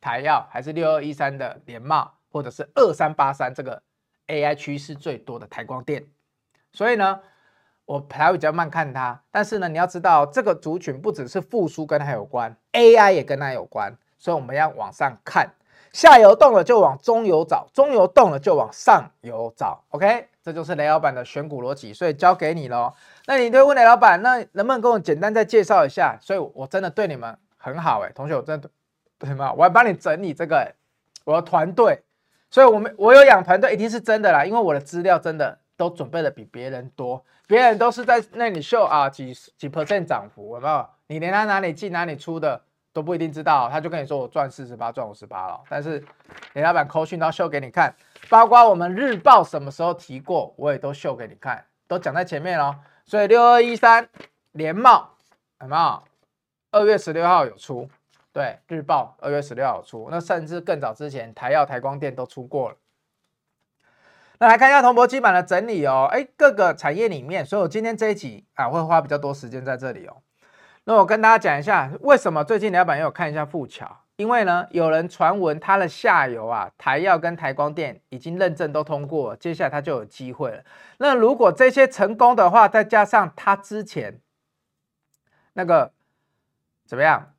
[0.00, 3.82] 台药，还是六二一三的联茂，或者是二三八三这个
[4.26, 6.04] AI 趋势最多的台光电。
[6.72, 7.20] 所以呢，
[7.86, 9.22] 我还会比较慢看它。
[9.30, 13.96] 但是呢，你要知道这个族群不只是复苏跟它有关，AI 也跟它有关。
[14.18, 15.54] 所以我们要往上看，
[15.92, 19.84] 下游动了就往中游找，中游动了就往上游找。
[19.90, 21.94] OK，这就是雷老板的选股逻辑。
[21.94, 22.92] 所以交给你喽。
[23.26, 26.18] 那你就问雷老板，那能不能跟我简单再介绍一下？
[26.20, 28.68] 所以我真的对你们很好哎，同学，我真的
[29.18, 29.52] 对吗？
[29.52, 30.74] 我还帮你整理这个，
[31.24, 32.02] 我的团队。
[32.50, 35.58] 所以我们我有养团队，一定是真的啦，因为我的资料真的。
[35.78, 40.84] 都准备的比别人多，别人都是在那里秀啊，几几 percent 涨幅，有没有？
[41.06, 42.60] 你连他哪里进哪里出的
[42.92, 45.60] 都不一定知道，他就跟你说我赚四十八，赚五十八了。
[45.68, 46.04] 但是
[46.54, 47.94] 连老板扣讯都秀给你看，
[48.28, 52.74] 包括我们日报什么时候提过，我也都秀给你看，都讲在前面哦。
[53.06, 54.08] 所以六二一三
[54.50, 55.10] 联茂
[55.60, 56.02] 有没有？
[56.72, 57.88] 二月十六号有出，
[58.32, 62.76] 对，日报二月十六号出，那甚至更早之前台燿、台光电都出过了。
[64.38, 70.22] 那来看一下铜箔基板的整理哦，哎，各个产业里面，所以我今天这一集啊会花比较多时间在这里哦。
[70.84, 74.04] 那我跟大家讲一下，为什么最近老板也有看一下富桥？
[74.16, 80.64] 因为呢，有人传闻它的下游啊，台燿跟台光电已经认证都通过，接下来它就有机会了。
[80.98, 84.20] 那如果这些成功的话，再加上它之前
[85.54, 85.92] 那个
[86.86, 87.32] 怎么样，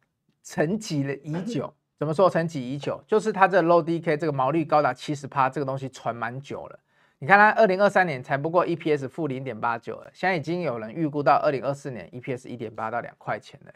[0.43, 3.03] 沉寂了已久，怎么说沉寂已久？
[3.07, 6.79] 就是它这 low DK 这个毛利高达七十趴，这个东西传蛮久了。
[7.19, 13.73] 你看它，二零二三年才不过 EPS 负零点八九了，现在已经有人预估到二零二四年 EPS 一点八到两块钱了。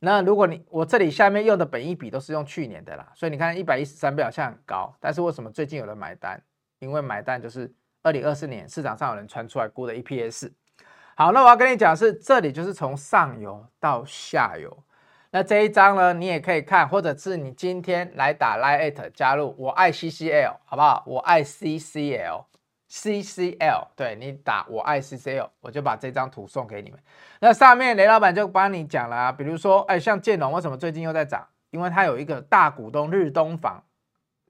[0.00, 6.38] 那如果你我这里下面用的本益比都是用去年的啦，所以你看一百一十三倍好像很高，但是为什么最近有人买单？
[6.78, 10.52] 因为买单就是二零二四年市场上有人传出来估的 EPS。
[11.16, 14.83] 好，那我要跟你讲的是，这里就是从上游到下游。
[15.34, 21.02] 那这一张呢，你也可以看，或者是你今天来打 Line@ 加入我爱 CCL，好不好？
[21.08, 22.44] 我爱 CCL。
[22.88, 27.00] CCL，对，你打我爱 CCL，我就把这张图送给你们。
[27.40, 31.44] 那上面雷老板就帮你讲了啊，比如说，哎，像建龙为什么最近又在涨？
[31.72, 33.82] 因为它有一个大股东日东房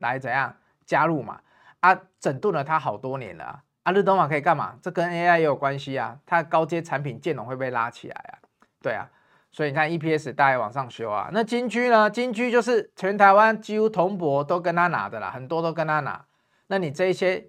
[0.01, 1.41] 来怎样加入嘛？
[1.81, 3.63] 啊，整顿了它好多年了啊。
[3.85, 4.75] 啊，日东房可以干嘛？
[4.83, 6.19] 这跟 AI 也有关系啊。
[6.27, 8.45] 它高阶产品建龙会被拉起来啊。
[8.83, 9.09] 对啊，
[9.55, 11.31] 所以你看 EPS 大概往上修啊。
[11.33, 12.11] 那金居呢？
[12.11, 16.27] 金居就是全台湾几乎同博都跟他拿的啦，很多都跟他拿。
[16.67, 17.47] 那你这一些。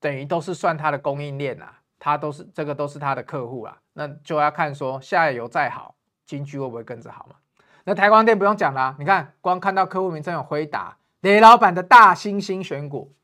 [0.00, 5.94] 等于都是算他的供应链啊，他都是这个都是他的客户啊，那就要看说下游再好，
[6.26, 7.36] 金居会不会跟着好嘛？
[7.84, 13.14] 那台光电不用讲啦，你看光看到客户名称有回答，雷老板的大猩猩选股，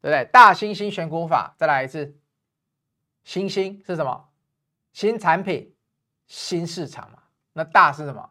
[0.00, 0.24] 对不对？
[0.32, 2.14] 大猩猩选股法，再来一次，
[3.26, 4.28] 猩猩是什么？
[4.92, 5.74] 新产品、
[6.28, 7.18] 新市场嘛。
[7.52, 8.30] 那大是什么？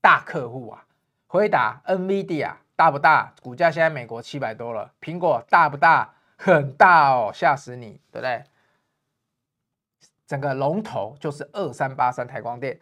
[0.00, 0.84] 大客户啊，
[1.26, 3.32] 回答、NVIDIA 大不大？
[3.42, 6.14] 股价现在美国七百多了，苹果大不大？
[6.36, 8.44] 很大哦，吓死你，对不对？
[10.26, 12.78] 整个龙头就是二三八三台光电，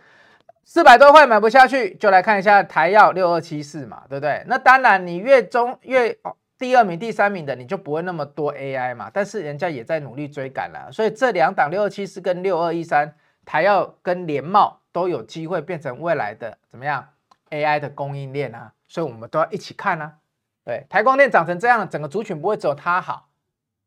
[0.64, 4.42] 四百多块买不下去，就来看一下台燿六二七四嘛，对不对？
[4.46, 6.16] 那当然，你越中越
[6.56, 9.10] 第二名、第三名的，你就不会那么多 AI 嘛。
[9.12, 13.14] 但是人家也在努力追赶了，所以这两档六二七四跟六二一三
[13.44, 17.08] 台燿跟联茂都有机会变成未来的怎么样
[17.50, 18.72] AI 的供应链啊？
[18.86, 20.18] 所以我们都要一起看啊。
[20.64, 23.28] 对，台光电长成这样，整个族群不会只有它好。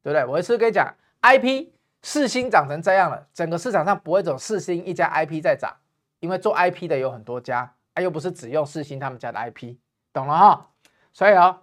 [0.04, 0.24] 对不对？
[0.24, 1.70] 我一次跟你讲，IP
[2.04, 5.76] 四星长成这样了，整个市场上不会走四星一家 IP 在涨，
[6.20, 9.78] 因为做 IP 的有很多家，啊，又不是只用四星他们家的 IP，
[10.13, 10.70] 懂了哈？
[11.12, 11.62] 所以哦，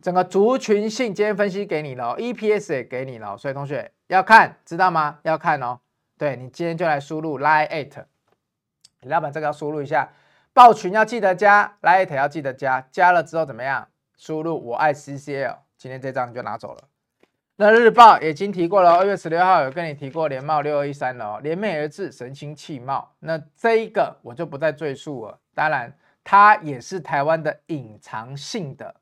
[0.00, 5.18] 整个族群性今天分析给你了，EPS 也给你了，所以同学要看，知道吗？
[5.24, 5.80] 要看哦。
[6.16, 8.04] 对，你今天就来输入 Line@
[9.08, 10.10] 老板这个要输入一下，
[10.52, 13.88] 报群要记得加，Line@ 要记得加，加了之后怎么样？
[14.18, 16.84] 输入我爱 CCL，今天这张你就拿走了。
[17.56, 23.10] 那日报已经提过了，二月十六号有跟你提过联茂六二一三了哦，联袂而至，神清气茂。
[23.20, 25.38] 那这一个我就不再赘述了。
[25.54, 28.94] 当然，它也是台湾的隐藏性的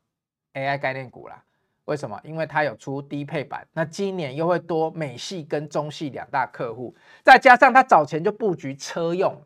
[0.54, 1.42] AI 概念股啦。
[1.84, 2.20] 为什么？
[2.22, 9.40] 因为它有出低配版，那今年又会多美系跟中系两大客户，再加上它早前就布局车用，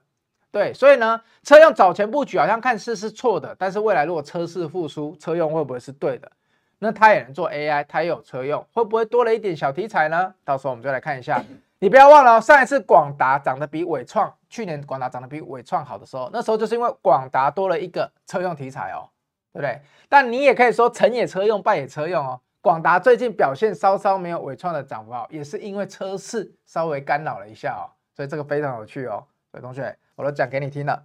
[0.52, 6.30] 对，所以呢，车用早前布局好像看似是错的，但是未来如果车市复苏，车用会不会是对的？
[6.78, 10.34] 那它也能做 AI，它也有车用，会不会多了一点小题材呢？
[10.44, 11.42] 到时候我们就来看一下。
[11.78, 19.08] 你不要忘了，上一次广达涨得比纬创，去年广达涨得比纬创好的时候，那时候就是因为广达多了一个车用题材哦，
[19.52, 19.80] 对不对？
[20.08, 22.38] 但你也可以说成也车用，败也车用哦。
[22.60, 29.24] 广达最近表现稍稍没有纬创的涨幅好，也是因为车市稍微干扰了一下哦，所以这个非常有趣哦。
[29.50, 31.02] 所以同学，我都讲给你听了。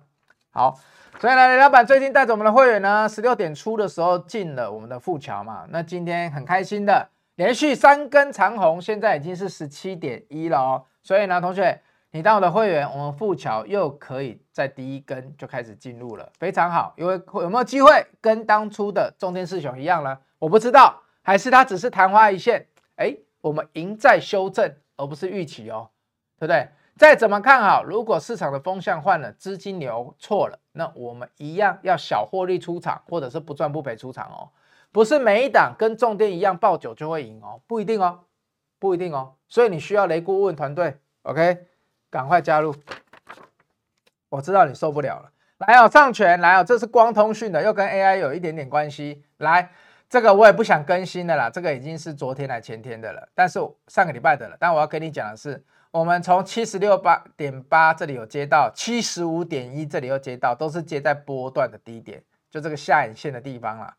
[0.52, 0.78] 好，
[1.20, 10.86] 所以呢，雷老板最近带着我们的会员呢，十六点出的时候进了我们的富桥嘛，那今天很开心的，连续三根长红，现在已经是十七点一了哦。
[11.04, 11.80] 所以呢，同学，
[12.12, 16.94] 你当我的会员，我们富桥又可以在第一根就开始进入了，非常好。
[16.98, 20.18] 因为有没有机会跟当初的中天四雄一样呢？
[20.40, 22.68] 我不知道，还是它只是昙花一现？
[22.96, 25.90] 哎，我们赢在修正，而不是预期哦，
[26.40, 26.70] 对不对？
[26.98, 34.50] 再怎么看好，如果市场的风向换了，资金流错了，那我们一样要小获利出场，或者是不赚不赔出场哦。
[34.92, 38.22] 不是每一档跟重点一样爆酒就会赢哦，不一定哦，
[38.80, 39.36] 不一定哦。
[39.48, 41.68] 所以你需要雷顾问团队，OK，
[42.10, 42.74] 赶快加入。
[44.30, 49.24] 我知道你受不了了，来哦，上权来哦，这是光通讯的，又跟 AI 有一点点关系。
[49.38, 49.70] 来，
[50.10, 54.58] 这个我也不想更新的啦，这个已经是昨天来前天的了，但是上个礼拜的了。
[54.60, 55.64] 但我要跟你讲的是。
[55.92, 62.22] 我们从七十六八点八这里有接到七十五点一，这里又接到，都是接在波段的低点，
[62.52, 63.94] 就这个下影线的地方了。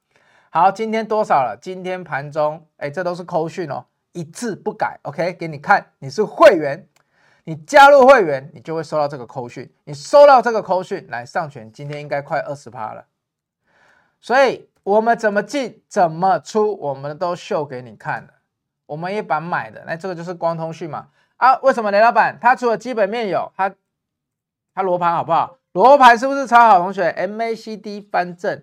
[0.51, 1.59] 好，今天多少了？
[1.61, 4.99] 今天盘中，哎，这都是扣讯哦，一字不改。
[5.03, 6.87] OK，给你看，你是会员，
[7.45, 9.71] 你加入会员，你就会收到这个扣讯。
[9.85, 13.07] 你收到这个扣讯，来上权，今天应该快二十趴了。
[14.21, 18.35] 所以我们怎么进，怎么出，我们都秀给你看了。
[18.87, 21.09] 我们一般买的，那这个就是光通讯嘛。
[21.39, 23.75] 啊，为什么雷老板他除了基本面有，他
[24.75, 25.59] 他罗盘好不好？
[25.73, 26.79] 罗盘是不是超好？
[26.79, 28.63] 同学，MACD 翻正，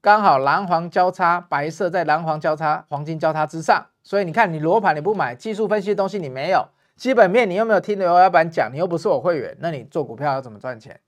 [0.00, 11.00] 刚好蓝黄交叉，白色在蓝黄交叉、黄金交叉之上，所以你看你罗盘你不买，技术分析的东西你没有，基本面你又没有听雷老板讲，你又不是我会员，那你做股票要怎么赚钱？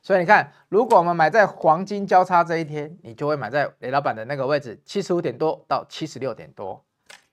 [0.00, 6.82] 所以你看，如果我们买在黄金交叉这一天，你就会买在雷老板的那个位置，七十五点多到七十六点多，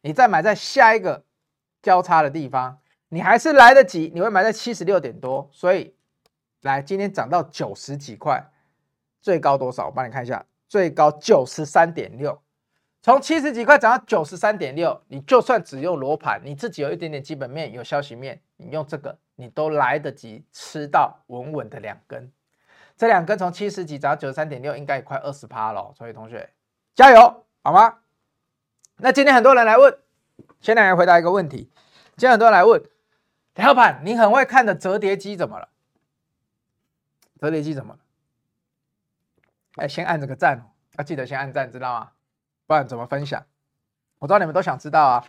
[0.01, 1.23] 你再买在下一个
[1.81, 2.79] 交叉的地方。
[3.13, 5.93] 你还是来得及，你会买在七十六点多，所以
[6.61, 8.43] 来今天涨到九十几块，
[9.21, 9.85] 最高多少？
[9.85, 12.41] 我帮你看一下，最高九十三点六，
[13.03, 22.31] 从七十几块涨到九十三点六，你就算只用罗盘，你自己有一点点基本面，有消息面，你用这个，你都来得及吃到稳稳的两根，
[22.97, 26.49] 这两根从七十几涨到九十三点六，应该也快二十趴了，所以同学
[26.95, 27.99] 加油，好吗？
[28.97, 29.95] 那今天很多人来问，
[30.61, 31.69] 先来回答一个问题，
[32.17, 32.83] 今天很多人来问。
[33.55, 35.69] 雷老板，你很会看的折叠机怎么了？
[37.39, 37.99] 折叠机怎么了？
[39.75, 42.11] 哎，先按这个赞，要记得先按赞，知道吗？
[42.65, 43.45] 不然怎么分享？
[44.19, 45.25] 我知道你们都想知道啊，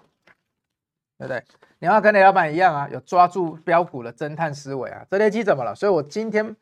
[1.19, 1.45] 对不对？
[1.81, 5.05] 你要跟雷老板一样啊，有抓住标股的侦探思维啊。
[5.11, 5.75] 折叠机怎么了？
[5.75, 6.57] 所以我今天，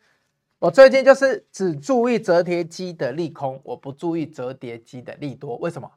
[0.59, 5.57] 我最近就是只注意折叠机的利空，我不注意折叠机的利多。
[5.59, 5.92] 为什么？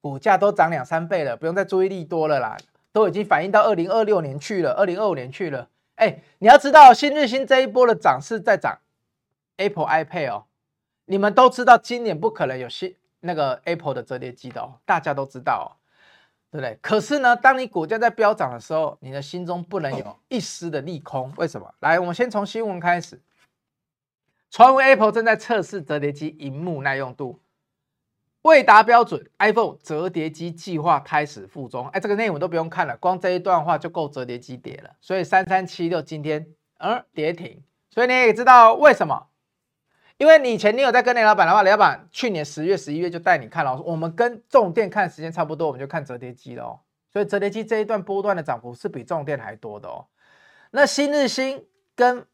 [0.00, 2.56] 股价都涨两三倍了，不用再注意利多了啦。
[2.92, 5.68] 都已经反映到二零二六年去了，二零二五年去了。
[5.96, 8.78] 哎，你要知道，新日新这一波的涨势在涨
[9.56, 10.44] Apple iPad 哦。
[11.06, 15.68] 你们都知道，今年不可能有新那个 Apple 的折叠机的哦，大家都知道哦，
[16.50, 16.78] 对不对？
[16.80, 21.32] 可是呢，当你股价在飙涨的时候，你的心中不能有一丝的利空。
[21.36, 21.74] 为什么？
[21.80, 23.20] 来，我们先从新闻开始。
[24.50, 27.40] 传闻 Apple 正在测试折叠机荧幕耐用度。
[28.48, 31.86] 未达标准，iPhone 折叠机计划开始复中。
[31.88, 34.90] 哎，这个内容都不用看了，光这一段话就够折叠机跌了。
[35.02, 36.46] 所以三三七六今天
[36.78, 39.26] 嗯跌停，所以你也知道为什么？
[40.16, 43.78] 因为你前你有在跟雷老板的话，雷老板去年十月、十一月就带你看了。
[43.82, 46.80] 我们跟重电看时间差不多，我们就看折叠机了哦。
[47.12, 50.06] 所以折叠机这一段波段的涨幅是比重电还多的哦。
[50.70, 52.26] 那新日兴跟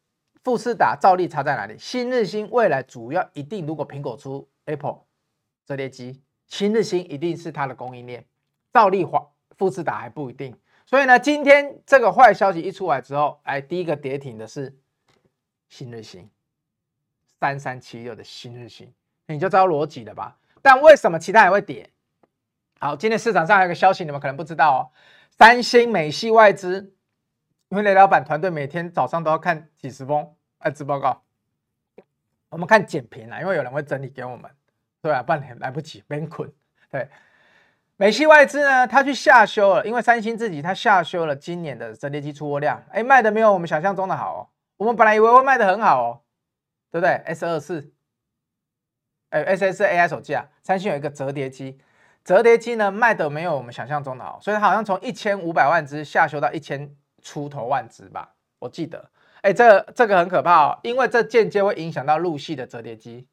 [0.44, 1.76] 富士达照例差在哪里？
[1.76, 5.00] 新日兴未来主要一定，如果苹果出 Apple。
[5.66, 8.24] 折叠机，新日新一定是它的供应链，
[8.72, 10.56] 兆利华、富士达还不一定。
[10.86, 14.76] 所以呢，今天这个坏消息一出来之后，哎，第一个跌停的是
[15.68, 16.28] 新日新，
[17.40, 18.92] 三三七六的新日新，
[19.26, 20.38] 你就知道逻辑了吧？
[20.60, 21.90] 但为什么其他也会跌？
[22.78, 24.80] 好，今天市场上还有个消息，你们可能不知道哦。
[25.30, 26.94] 三星、美系外资，
[27.70, 31.22] 因为雷老板团队每天早上都要看几十封外资报告，
[32.50, 34.50] 我们看简评啊，因为有人会整理给我们。
[35.04, 36.50] 对啊，半年来不及，没困。
[36.90, 37.06] 对，
[37.98, 44.40] 美系外资呢，他去下修了，因为三星自己他下修了今年的折叠机出货量，哎，卖的没有我们想象中的好哦。
[44.78, 46.20] 我们本来以为会卖的很好哦，
[46.90, 47.92] 对不对？S 二四，
[49.28, 51.78] 哎，S S A I 手机啊，三星有一个折叠机，
[52.24, 59.10] 折叠机呢卖的没有我们想象中的好，所以它好像从一千五百万只下修到一千出头万只吧，我记得。
[59.42, 63.28] 哎，这这个很可怕哦，因为这间接会影响到陆系的折叠机，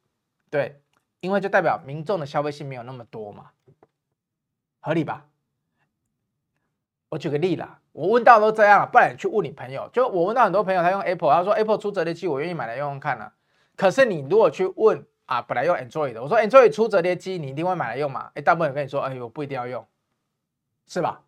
[0.50, 0.81] 对。
[1.22, 3.52] 因为就代表民众的消费性没有那么多嘛，
[4.82, 5.26] 合理吧？
[7.10, 9.90] 我举个例啦，我问到都这样了，不然你去问你朋友。
[9.94, 13.34] 就我问到很多朋友，他用 Apple，他说 Apple 出折叠机，我愿意买来用用看呢、啊。
[13.76, 18.32] 可是你如果去问啊，本来用 Android 的，我说 Android 出折叠机，你一定会买来用吗？
[18.34, 19.86] 哎，大部分人跟你说，哎呦，不一定要用，
[20.88, 21.22] 是吧？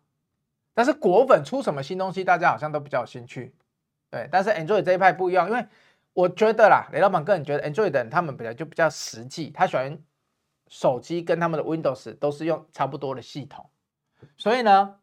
[0.72, 3.54] 但是果粉出什么新东西，大家好像都比较有兴趣。
[4.10, 5.66] 对，但是 Android 这一派不一样，因为
[6.14, 9.98] 我觉得啦，雷老板个人觉得 Android 他们本来就比较实际，他喜欢
[10.68, 13.68] 手机跟他们的 Windows 都是用差不多的系统，
[14.36, 14.96] 所以呢，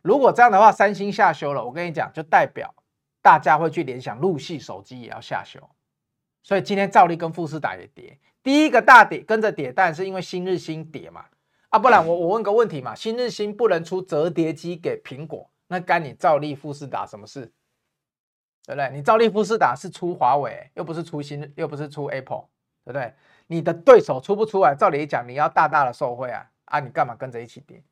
[0.00, 2.74] 如果这样的话，三星下修了，我跟你讲，就代表
[3.20, 5.60] 大家会去联想陆系手机也要下修，
[6.42, 11.26] 所以今天兆利跟富士达也跌，第一个大跌跟着跌，但是因为新日新跌嘛，
[11.68, 17.52] 啊，不然我我问个问题嘛，新日新不能出折叠机给苹果，那干你兆利富士达什么事？
[18.68, 18.90] 对不对？
[18.94, 22.44] 你兆利富士达是出华为，又不是出新，又不是出 Apple，
[22.84, 23.14] 对不对？
[23.46, 26.44] 你的对手出不出来，照理讲你要大大的受惠啊！
[26.66, 27.82] 啊，你干嘛跟着一起跌？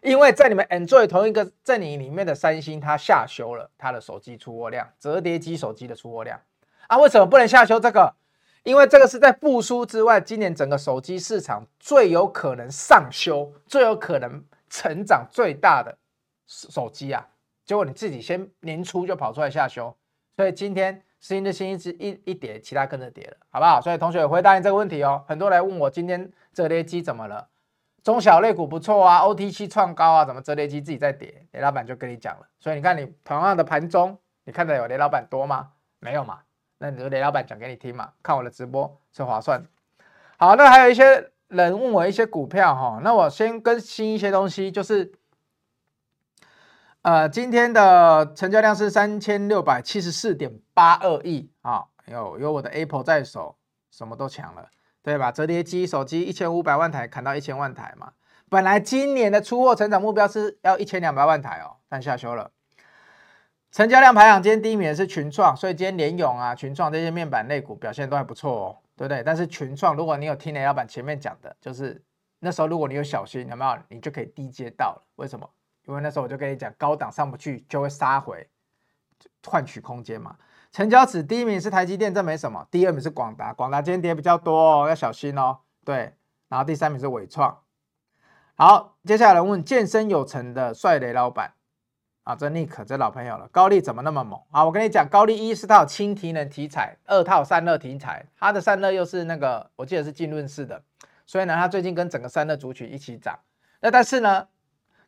[0.00, 6.40] 因为在你们 Android 同一个阵营里面的三星，它下修了它的手机出货量，折叠机手机的出货量
[6.86, 6.96] 啊。
[6.96, 8.14] 为什么不能下修这个？
[8.62, 15.98] 因为这个是在复苏之外，今年整个手机市场最有可能上修、最有可能成长最大的
[16.46, 17.28] 手机啊。
[17.66, 19.94] 结果你自己先年初就跑出来下修。
[20.36, 23.80] 所以今天新日新一直一一跌，其他跟着跌了，好不好？
[23.80, 25.24] 所以同学回答你这个问题哦。
[25.26, 27.48] 很多人问我今天折叠机怎么了？
[28.04, 31.46] 中小类股不错啊，OTC 创高啊，怎么折叠机自己在跌？
[31.52, 32.46] 雷老板就跟你讲了。
[32.60, 35.70] 所以你看你同样的盘中，你看到有雷老板多吗？
[36.00, 36.40] 没有嘛？
[36.78, 38.12] 那你就雷老板讲给你听嘛。
[38.22, 39.64] 看我的直播是划算。
[40.36, 45.10] 好，那还有一些人问我一些股票哈，那我先更新一些东西，就是。
[47.06, 53.56] 呃，今天的成交量是三千六百七十四点八二亿啊，有有我的 Apple 在手，
[53.92, 54.68] 什么都抢了，
[55.04, 55.30] 对吧？
[55.30, 58.10] 折叠机、手机一千五百万台砍到一千万台嘛，
[58.50, 62.50] 本来今年的出货成长目标是要一千两百万台哦，但下修了。
[63.70, 69.22] 成交量排行今天第一名的是群创，所以今天联咏啊、群创这些面板类股表现都还不错哦，对不对？
[69.22, 72.02] 但是群创，如果你有听雷老板前面讲的，就是
[72.40, 73.78] 那时候如果你有小心，有没有？
[73.90, 75.48] 你就可以低接到了，为什么？
[75.86, 78.48] 因为那时候我就跟你讲，高档上不去就会杀回，
[79.44, 80.36] 换取空间嘛。
[80.72, 82.66] 成交值第一名是台积电，这没什么。
[82.70, 85.58] 第二名是广达，广达今天跌比较多哦，要小心哦。
[85.84, 86.14] 对，
[86.48, 87.56] 然后第三名是伟创。
[88.56, 91.52] 好，接下来问健身有成的帅雷老板
[92.24, 93.48] 啊，这 Nick 这老朋友了。
[93.52, 94.64] 高力怎么那么猛啊？
[94.64, 100.82] 我跟你讲，高力一是套轻提能题材，二套散热题材，它的散热又是那个我记得是浸润式的，
[101.26, 103.38] 所以呢，它最近跟整个散热族群一起涨。
[103.80, 104.48] 那但是呢？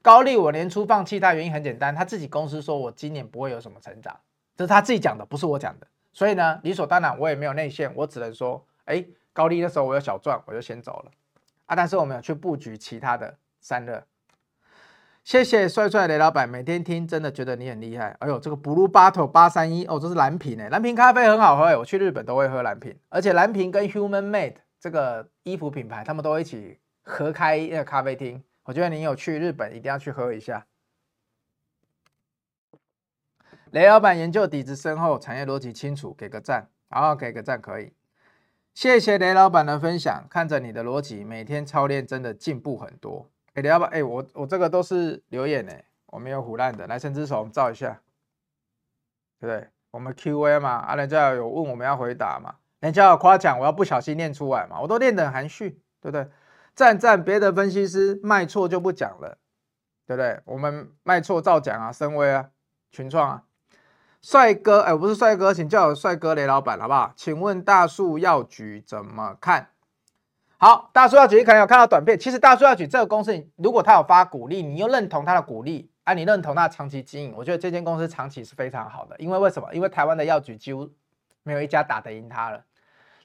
[0.03, 4.19] 高力，我年初放弃它原因很简单，他自己公司说我今年不会有什么成长，
[4.57, 5.87] 这是他自己讲的，不是我讲的。
[6.13, 11.11] 所以呢，理所当然我也没有内线，我只能说，哎，高力那时候我有小赚，我就先走了
[11.67, 11.77] 啊。
[11.77, 14.05] 但是我们有去布局其他的散热。
[15.25, 18.17] 谢谢帅帅雷老板，每天听真的觉得你很厉害。
[18.21, 28.43] 哎呦，这个 Blue Bottle 八三一哦，这是蓝瓶哎，蓝瓶咖啡很好喝哎，我去日本都会喝蓝瓶，而且蓝瓶跟 Human Made 这个衣服品牌，他们都一起合开一个咖啡厅。
[28.69, 30.67] 我觉得你有去日本，一定要去喝一下。
[33.71, 37.95] 雷老板研究底子深厚，产业逻辑清楚，给个赞，好，给个赞可以。
[38.75, 43.31] 谢谢雷老板的分享，看着你的逻辑，每天操练真的进步很多。
[43.55, 45.73] 哎，雷老板，哎，我我这个都是留言呢，
[46.05, 46.87] 我没有唬烂的。
[46.87, 48.03] 来，伸只手，我们照一下，
[49.41, 49.67] 对不对？
[49.93, 52.57] 我们 Q&A 嘛，啊，人家有问，我们要回答嘛。
[52.81, 55.71] 人家有夸奖，我要不小心念出来嘛，我都念得很含蓄，
[56.03, 56.29] 对不对？
[56.79, 59.37] 赞赞，别的分析师卖错就不讲了，
[60.07, 60.41] 对不对？
[60.45, 62.51] 我们卖错照讲啊，深威啊，
[62.93, 63.43] 群创啊，
[64.23, 67.13] 帅哥，哎，我不是帅哥，请叫我帅哥雷老板，好不好？
[67.17, 69.71] 请问大树药局怎么看？
[70.57, 79.75] 好，大树药局可能有看到短片，其实大树药局这个公司，如果他有发股利，你又认同他的股利，啊，你认同他长期经营，我觉得这间公司长期是非常好的，因为为什么？
[79.75, 80.89] 因为台湾的药局几乎
[81.43, 82.63] 没有一家打得赢他了。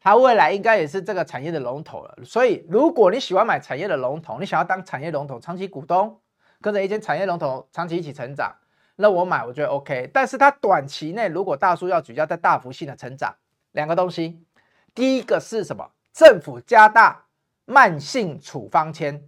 [0.03, 6.19] 它未来应该也是这个产业的龙头了，所以如果你喜欢买产业的龙头，你想要当产业龙头长期股东，
[6.59, 8.53] 跟着一间产业龙头长期一起成长，
[8.97, 10.11] 那我买我觉得 OK。
[10.13, 13.33] 但是它短期内如果大树药局要在大幅性的成长，
[13.71, 14.45] 两个东西，
[14.93, 15.91] 第一个是什么？
[16.11, 17.27] 政府加大
[17.63, 19.23] 慢性处方签，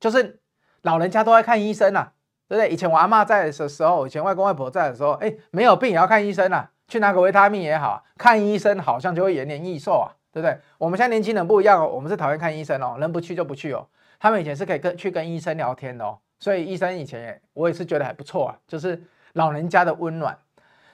[0.00, 0.40] 就是
[0.80, 2.14] 老人家都爱看医生啊，
[2.48, 2.70] 对不对？
[2.70, 6.70] 以前我阿妈在的时候，以前外公外婆在的时候，哎，没有病也要看医生啊。
[6.86, 10.58] 去拿个维他命也好，看医生好像就会延年益寿啊，对不对？
[10.78, 13.86] 我们现在年轻人不一样哦，我们是讨厌看医生哦，能不去就不去哦。
[14.20, 20.38] 他们以前是可以跟去跟医生聊天的哦，所以医生以前也我也是觉得还不错啊，就是老人家的温暖。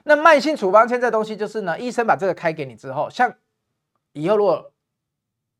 [0.03, 3.33] 那慢性处方签这东西就是呢，医生把这个开给你之后，像
[4.13, 4.71] 以后如果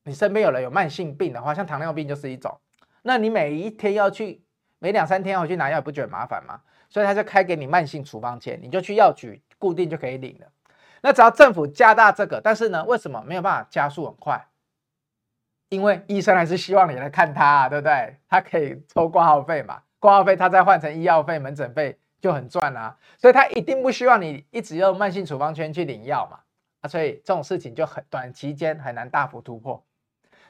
[0.03, 2.59] 你身边有人有慢性病的话，像糖尿病就是一种，
[3.03, 4.43] 那你每一天要去
[4.79, 6.61] 每两三天要去拿药，不觉得麻烦吗？
[6.89, 10.47] 所以他就开给你慢性处方签，你就去药局固定就可以领了。
[11.01, 14.47] 那只要政府加大这个，但是呢，为什么没有办法加速很快？
[15.69, 18.17] 因为医生还是希望你来看他啊，对不对？
[18.27, 22.97] 他可以抽挂号费嘛，挂号费他再换成医药费、门诊费就很赚啊。
[23.17, 26.39] 所以他一定不希望你一直用慢性处方圈去领药嘛。
[26.81, 29.81] 啊，所以这种事情就很短期间很难大幅突破。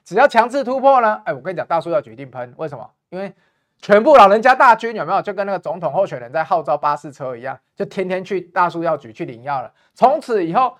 [0.03, 2.89] 只要强制突破呢，哎，我跟你讲，大叔要决定喷，为什么？
[3.09, 3.34] 因为
[3.82, 5.21] 全部老人家大军有没有？
[5.21, 9.73] 就跟那个总统候选人在号召巴士车一样，就天天去大树药局去领药了。
[9.95, 10.77] 从此以后，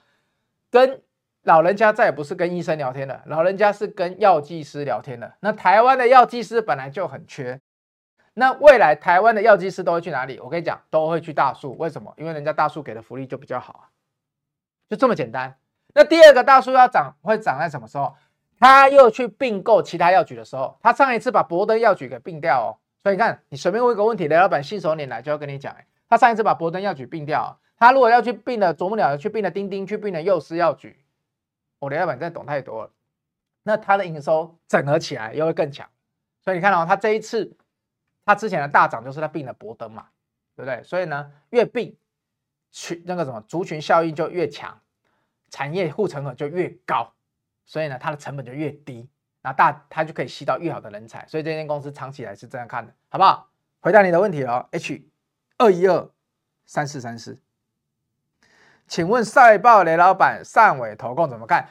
[0.70, 1.02] 跟
[1.44, 5.34] 老人家再也不是跟医生聊天了，老人家是跟药剂师聊天了。
[5.40, 7.60] 那台湾的药剂师本来就很缺，
[8.36, 10.40] 那未来台湾的药剂师都会去哪里？
[10.40, 11.76] 我跟你讲，都会去大树。
[11.80, 12.14] 为什么？
[12.18, 13.84] 因为人家大树给的福利就比较好啊，
[14.88, 15.58] 就这么简单。
[15.96, 18.16] 那第二个大树要涨，会涨在什么时候？
[18.60, 22.78] 他又去并购其他药局的时候，他上一次把博登药局给并掉哦。
[23.04, 25.76] 所以你看，你随便问一个问题，雷老板信手拈来就要跟你讲，
[26.08, 31.04] 他上一次把博登药局并掉，他如果要去并了啄木鸟，去并了丁丁，去并了幼师药局。
[31.80, 32.92] 我雷老板真的懂太多了，
[33.64, 35.90] 那他的营收整合起来又会更强，
[36.42, 37.52] 所以你看到、哦、他这一次，
[38.24, 40.08] 他之前的大涨就是他并了博登嘛，
[40.56, 40.84] 对不对？
[40.84, 41.96] 所以呢，越并
[42.70, 44.80] 群那个什么族群效应就越强，
[45.50, 47.12] 产业护城河就越高，
[47.66, 49.10] 所以呢，它的成本就越低，
[49.42, 53.50] 那大它就可以吸到越好的人才，所以这间公司长期来是这样看的，好不好？
[53.80, 55.04] 回答你的问题哦，H
[55.58, 56.10] 二一二
[56.66, 57.40] 三四三四。
[58.88, 61.68] 请问赛豹雷老板汕尾投控怎么看？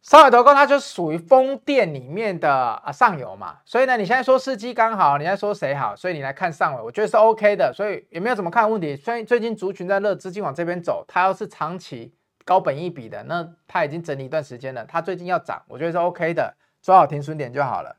[0.00, 5.94] 上纬投控它就属于风电里面的啊上游嘛，所以呢，你现在说司机刚好，你在说谁好？
[5.94, 8.96] 所以你来看上尾，我觉得是 OK 的，所以也没有怎么看问题。
[8.96, 16.56] 所以最近族群在热，资金往这边走，它要是长期高本一笔的，那它已经整理一段时间了，它最近要涨，我觉得是 OK 的，
[16.88, 17.98] 抓好停损点就好了。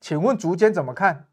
[0.00, 1.28] 请问竹间怎么看？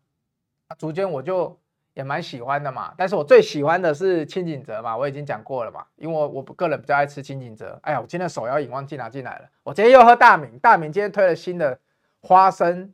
[0.78, 1.60] 竹间我就。
[1.95, 7.80] 也蛮喜欢的嘛，但是我最喜欢的是清景泽嘛，我已经讲过了嘛，因为我我个人比较爱吃清景泽。
[7.82, 11.80] 哎呀，我今天手摇饮忘记拿进来了，我今天又喝大明，大明今天推了新的
[12.22, 12.93] 花生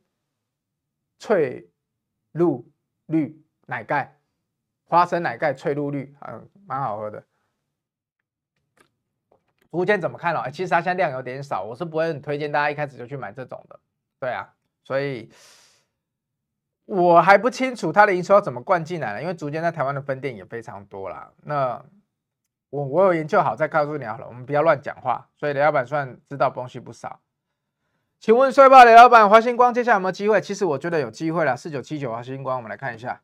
[1.18, 1.68] 脆
[2.32, 2.66] 露
[3.04, 4.16] 绿奶盖，
[4.86, 7.22] 花生奶盖脆露绿，嗯，蛮好喝的。
[9.74, 10.48] 筑间怎么看哦？
[10.52, 13.80] 其实它现在量有点少，我是不会很推荐大家一开始就去买这种的，
[14.20, 14.48] 对啊，
[14.84, 15.28] 所以。
[16.86, 21.32] 我还不清楚它的营收要怎么灌进来了，因为筑间在台湾的分店也非常多啦。
[21.44, 21.82] 那
[22.68, 25.26] 我我有研究好再告诉你好了，我们不要乱讲话。
[25.34, 27.20] 所以雷老板算知道东西不少。
[28.20, 30.42] 请问帅爆雷老板，华星光接下来有没有机会？
[30.42, 33.22] 其实我觉得有机会了，四九七九华星光，我们来看一下。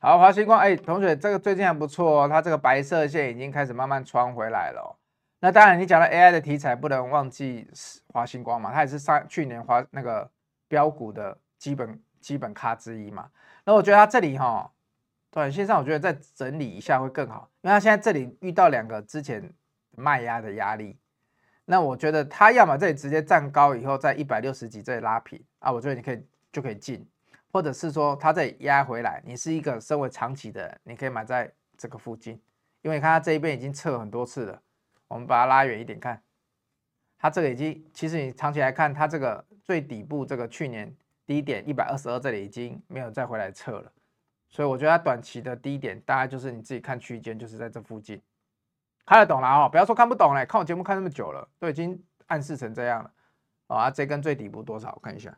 [0.00, 4.94] 好，华星光，哎，同学，这个最近还不错哦，它这个白色线已经开始慢慢穿回来了哦。
[5.40, 7.68] 那当然，你讲到 AI 的题材，不能忘记
[8.06, 10.30] 华星光嘛，它也是上去年华那个
[10.68, 13.28] 标股的基本基本咖之一嘛。
[13.64, 14.70] 那我觉得它这里哈，
[15.32, 19.52] 短线上我觉得再整理一下会更好，因为它现在这里遇到两个之前
[19.96, 20.96] 卖压的压力。
[21.64, 27.04] 那我觉得它要么这里直接站高以后，在一百六十几这里拉平啊，我觉得你可以就可以进，
[27.52, 32.34] 或者是说它再压回来，你是一个身为长期的，你可以买在这个附近，
[32.82, 34.62] 因为你看它这一边已经测很多次了。
[35.08, 36.22] 我们把它拉远一点看，
[37.18, 40.94] 它这个已经，其实你长期来看，它这个最底部这个去年
[41.24, 43.90] 低点一百二十二这里已经没有再回来测了，
[44.50, 48.20] 所以我觉得它短期的低点大概就是你自己看区间，就是在这附近，
[49.06, 53.10] 看得懂了哦，不要说看不懂嘞，看我节目看那么久了，都已经暗示成这样了，
[53.68, 54.92] 啊，这根最底部多少？
[54.94, 55.34] 我看一下，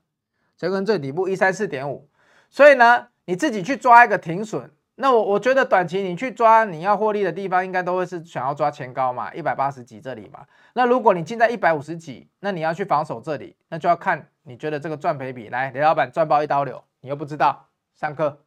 [0.60, 2.06] 这根最底部一三四点五，
[2.50, 4.70] 所以呢，你自己去抓一个停损。
[4.96, 10.44] 那我我觉得短期你去抓你要获利的地方，应该都会是想要抓前高嘛，一百八十几这里嘛。
[10.74, 15.48] 那如果你进在一百五十几，那你要去防守这里，那就要看你觉得这个赚赔比。
[15.48, 18.42] 来，雷老板赚爆一刀流，你又不知道上课，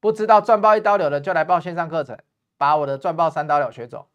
[0.00, 2.18] 不知道赚爆一刀流的就来报线上课程，
[2.58, 4.06] 把我的赚爆三刀流学走，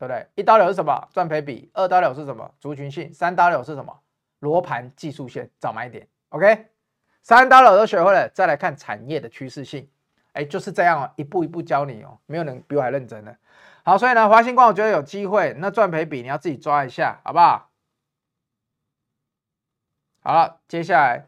[0.00, 0.26] 对不对？
[0.34, 1.06] 一刀流是什么？
[1.12, 1.70] 赚赔比。
[1.74, 2.50] 二刀流是什么？
[2.58, 3.14] 族群性。
[3.14, 3.96] 三刀流是什么？
[4.40, 6.08] 罗盘技术线找买点。
[6.30, 6.68] OK，
[7.22, 9.88] 三刀流都学会了，再来看产业的趋势性。
[10.32, 13.34] 哎，就是这样哦，一步一步教你哦，没有人比我还认真的。
[13.84, 17.70] 好，所以呢，华星光我觉得有机会，那赚赔比你要自己抓一下，好不好？
[20.20, 21.26] 好了，接下来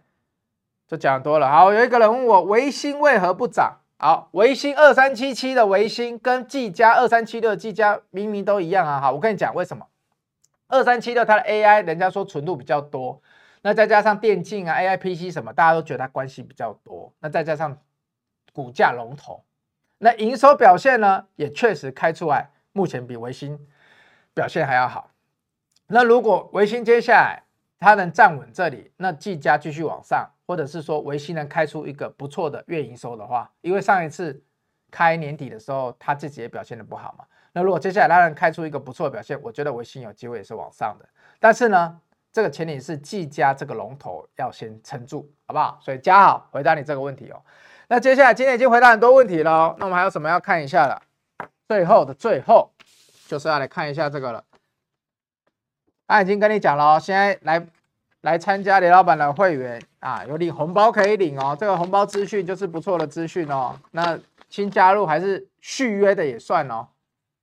[0.87, 1.49] 就讲多了。
[1.49, 3.79] 好，有一个人问我，维新为何不涨？
[3.97, 9.01] 好，维新二三七七的维新跟技嘉二三七六的技嘉明明都一样啊。
[9.01, 9.87] 好，我跟你讲为什么？
[10.67, 13.23] 二三七六它的 AI 人家说纯度比较多，
[13.63, 17.79] 那再加上电竞啊、AI PC 什么，大家都觉得它关系比较多，那再加上。
[18.51, 19.45] 股价龙头，
[19.99, 23.57] 那营收表现呢，也确实开出来，目前比维新
[24.35, 25.13] 表现还要好。
[25.87, 27.45] 那如果维新接下来
[27.79, 34.43] 它能站稳这里，那技嘉继续往上，或者是说维新能开出一个不错的月营收的话，因为上一次
[34.91, 37.25] 开年底的时候，它自己也表现得不好嘛。
[37.53, 41.09] 那如果接下来它能开出一个不错的表现，我觉得维新有机会也是往上的。
[41.39, 42.01] 但是呢，
[42.39, 45.77] 这个前提是技嘉这个龙头要先撑住，好不好？
[45.83, 47.43] 所以加好，回答你这个问题哦。
[47.89, 51.03] 那接下来今天已经回答很多问题了，那我们还有什么要看一下的？
[51.67, 52.71] 最后的最后，
[53.27, 54.45] 就是要来看一下这个了。
[56.07, 57.67] 他已经跟你讲了哦，现在来
[58.21, 61.57] 来参加雷老板的会员啊，有领红包可以领哦。
[61.59, 63.75] 这个红包资讯就是不错的资讯哦。
[63.91, 64.17] 那
[64.49, 66.87] 新加入还是续约的也算哦，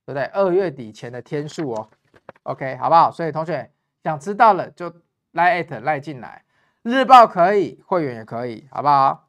[0.06, 0.24] 对不对？
[0.32, 1.86] 二月底前的天数哦。
[2.44, 3.10] OK，好不好？
[3.10, 3.70] 所以同学
[4.06, 4.94] 想知道了就
[5.32, 6.44] 赖@赖进来，
[6.82, 9.26] 日报可以，会员也可以，好不好？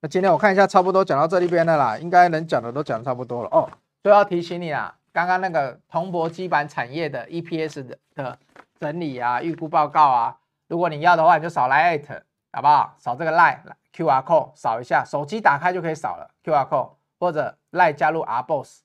[0.00, 3.70] 那今天我看一下，差不多讲到这里边的啦，应该能讲的都讲差不多了哦。
[4.02, 4.96] 所以要提醒你啊。
[5.12, 7.86] 刚刚那个铜箔基板产业的 EPS
[8.16, 8.36] 的
[8.80, 10.36] 整理啊，预估报告啊，
[10.66, 12.96] 如果你要的话，你就扫来 at 好不好？
[12.98, 13.56] 扫这个 lie
[13.94, 16.90] QR code 扫一下，手机打开就可以扫了 QR code，
[17.20, 18.82] 或者 lie 加入 R Boss。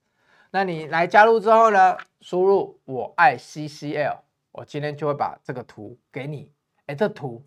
[0.56, 4.20] 那你来加入之后呢，输入我爱 CCL，
[4.54, 6.50] 我今天就会把这个图给你。
[6.86, 7.46] 哎，这图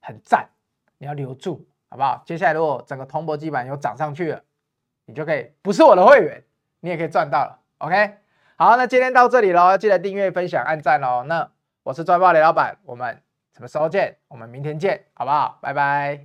[0.00, 0.48] 很赞，
[0.98, 2.22] 你要留住好不好？
[2.24, 4.40] 接下来如果整个铜箔基板有涨上去了，
[5.06, 6.44] 你就可以不是我的会员，
[6.78, 7.58] 你也可以赚到了。
[7.78, 8.18] OK，
[8.54, 11.24] 好，那今天到这里喽，记得订阅、分享、按赞哦。
[11.26, 11.50] 那
[11.82, 13.20] 我是赚爆雷老板，我们
[13.52, 14.18] 什么时候见？
[14.28, 15.58] 我们明天见，好不好？
[15.60, 16.24] 拜拜。